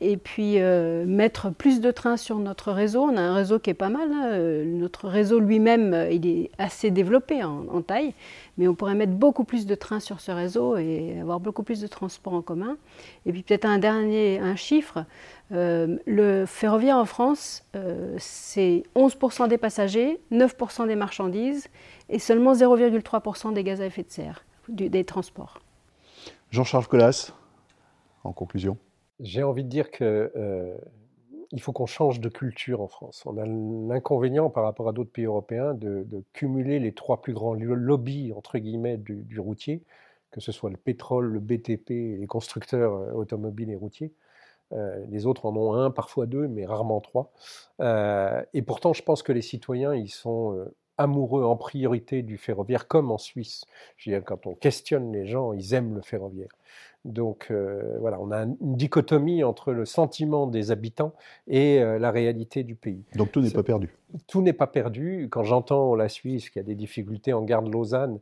[0.00, 3.02] et puis euh, mettre plus de trains sur notre réseau.
[3.02, 4.10] On a un réseau qui est pas mal.
[4.12, 4.26] Hein.
[4.32, 8.12] Euh, notre réseau lui-même, euh, il est assez développé en, taille,
[8.58, 11.80] mais on pourrait mettre beaucoup plus de trains sur ce réseau et avoir beaucoup plus
[11.80, 12.76] de transports en commun.
[13.24, 15.04] Et puis peut-être un dernier un chiffre.
[15.50, 17.64] le ferroviaire en France,
[18.18, 21.68] c'est 11% des passagers, 9% des marchandises
[22.08, 25.60] et seulement 0,3% des gaz à effet de serre des transports.
[26.50, 27.32] Jean-Charles Collas,
[28.24, 28.78] en conclusion.
[29.20, 30.76] J'ai envie de dire que euh,
[31.52, 33.22] il faut qu'on change de culture en France.
[33.26, 37.54] On a l'inconvénient par rapport à d'autres pays européens de, cumuler les trois plus grands
[37.54, 39.82] lobbies entre guillemets du, routier,
[40.32, 44.12] que ce soit le pétrole, le BTP, les constructeurs automobiles et routiers.
[44.72, 47.32] les autres en ont un, parfois deux, mais rarement trois.
[47.80, 50.66] et pourtant, je pense que les citoyens, ils sont
[50.98, 53.64] amoureux en priorité du ferroviaire, comme en Suisse.
[53.96, 56.48] Je veux dire, quand on questionne les gens, ils aiment le ferroviaire.
[57.06, 61.14] Donc euh, voilà, on a une dichotomie entre le sentiment des habitants
[61.46, 63.04] et euh, la réalité du pays.
[63.14, 63.94] Donc tout n'est pas perdu.
[64.26, 65.28] Tout n'est pas perdu.
[65.30, 68.18] Quand j'entends la Suisse qui a des difficultés en gare de Lausanne,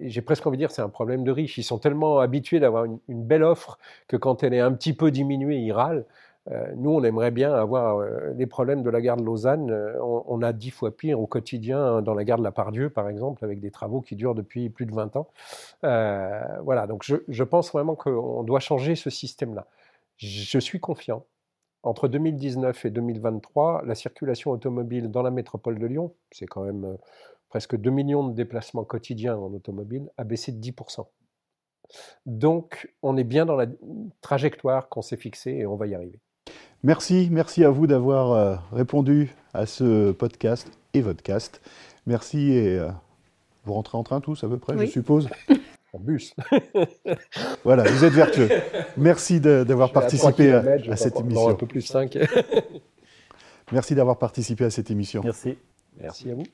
[0.00, 1.56] j'ai presque envie de dire c'est un problème de riches.
[1.58, 4.92] Ils sont tellement habitués d'avoir une, une, belle offre que quand elle est un petit
[4.92, 6.04] peu diminuée, ils râlent.
[6.52, 9.70] Euh, nous, on aimerait bien avoir euh, les problèmes de la gare de Lausanne.
[9.70, 12.90] Euh, on, a dix fois pire au quotidien hein, dans la gare de la Pardieu,
[12.90, 15.28] par exemple, avec des travaux qui durent depuis plus de 20 ans.
[15.82, 19.66] voilà, donc je, pense vraiment qu'on doit changer ce système-là.
[20.16, 21.24] Je suis confiant.
[21.82, 26.96] Entre 2019 et 2023, la circulation automobile dans la métropole de Lyon, c'est quand même
[27.48, 31.06] presque 2 millions de déplacements quotidiens en automobile, a baissé de 10%.
[32.24, 33.66] Donc, on est bien dans la
[34.20, 36.20] trajectoire qu'on s'est fixée et on va y arriver.
[36.82, 41.60] Merci, merci à vous d'avoir euh, répondu à ce podcast et vodcast.
[42.06, 42.88] Merci et euh,
[43.64, 45.28] vous rentrez en train tous à peu près, je suppose
[45.92, 46.34] En bus.
[47.64, 48.50] voilà, vous êêtes vertueux.
[48.98, 51.48] Merci d'avoir participé à, cette émission.
[51.48, 52.18] un peu plus 5.
[53.72, 55.22] merci d'avoir participé à cette émission.
[55.24, 55.56] Merci.
[55.98, 56.44] Merci à vous.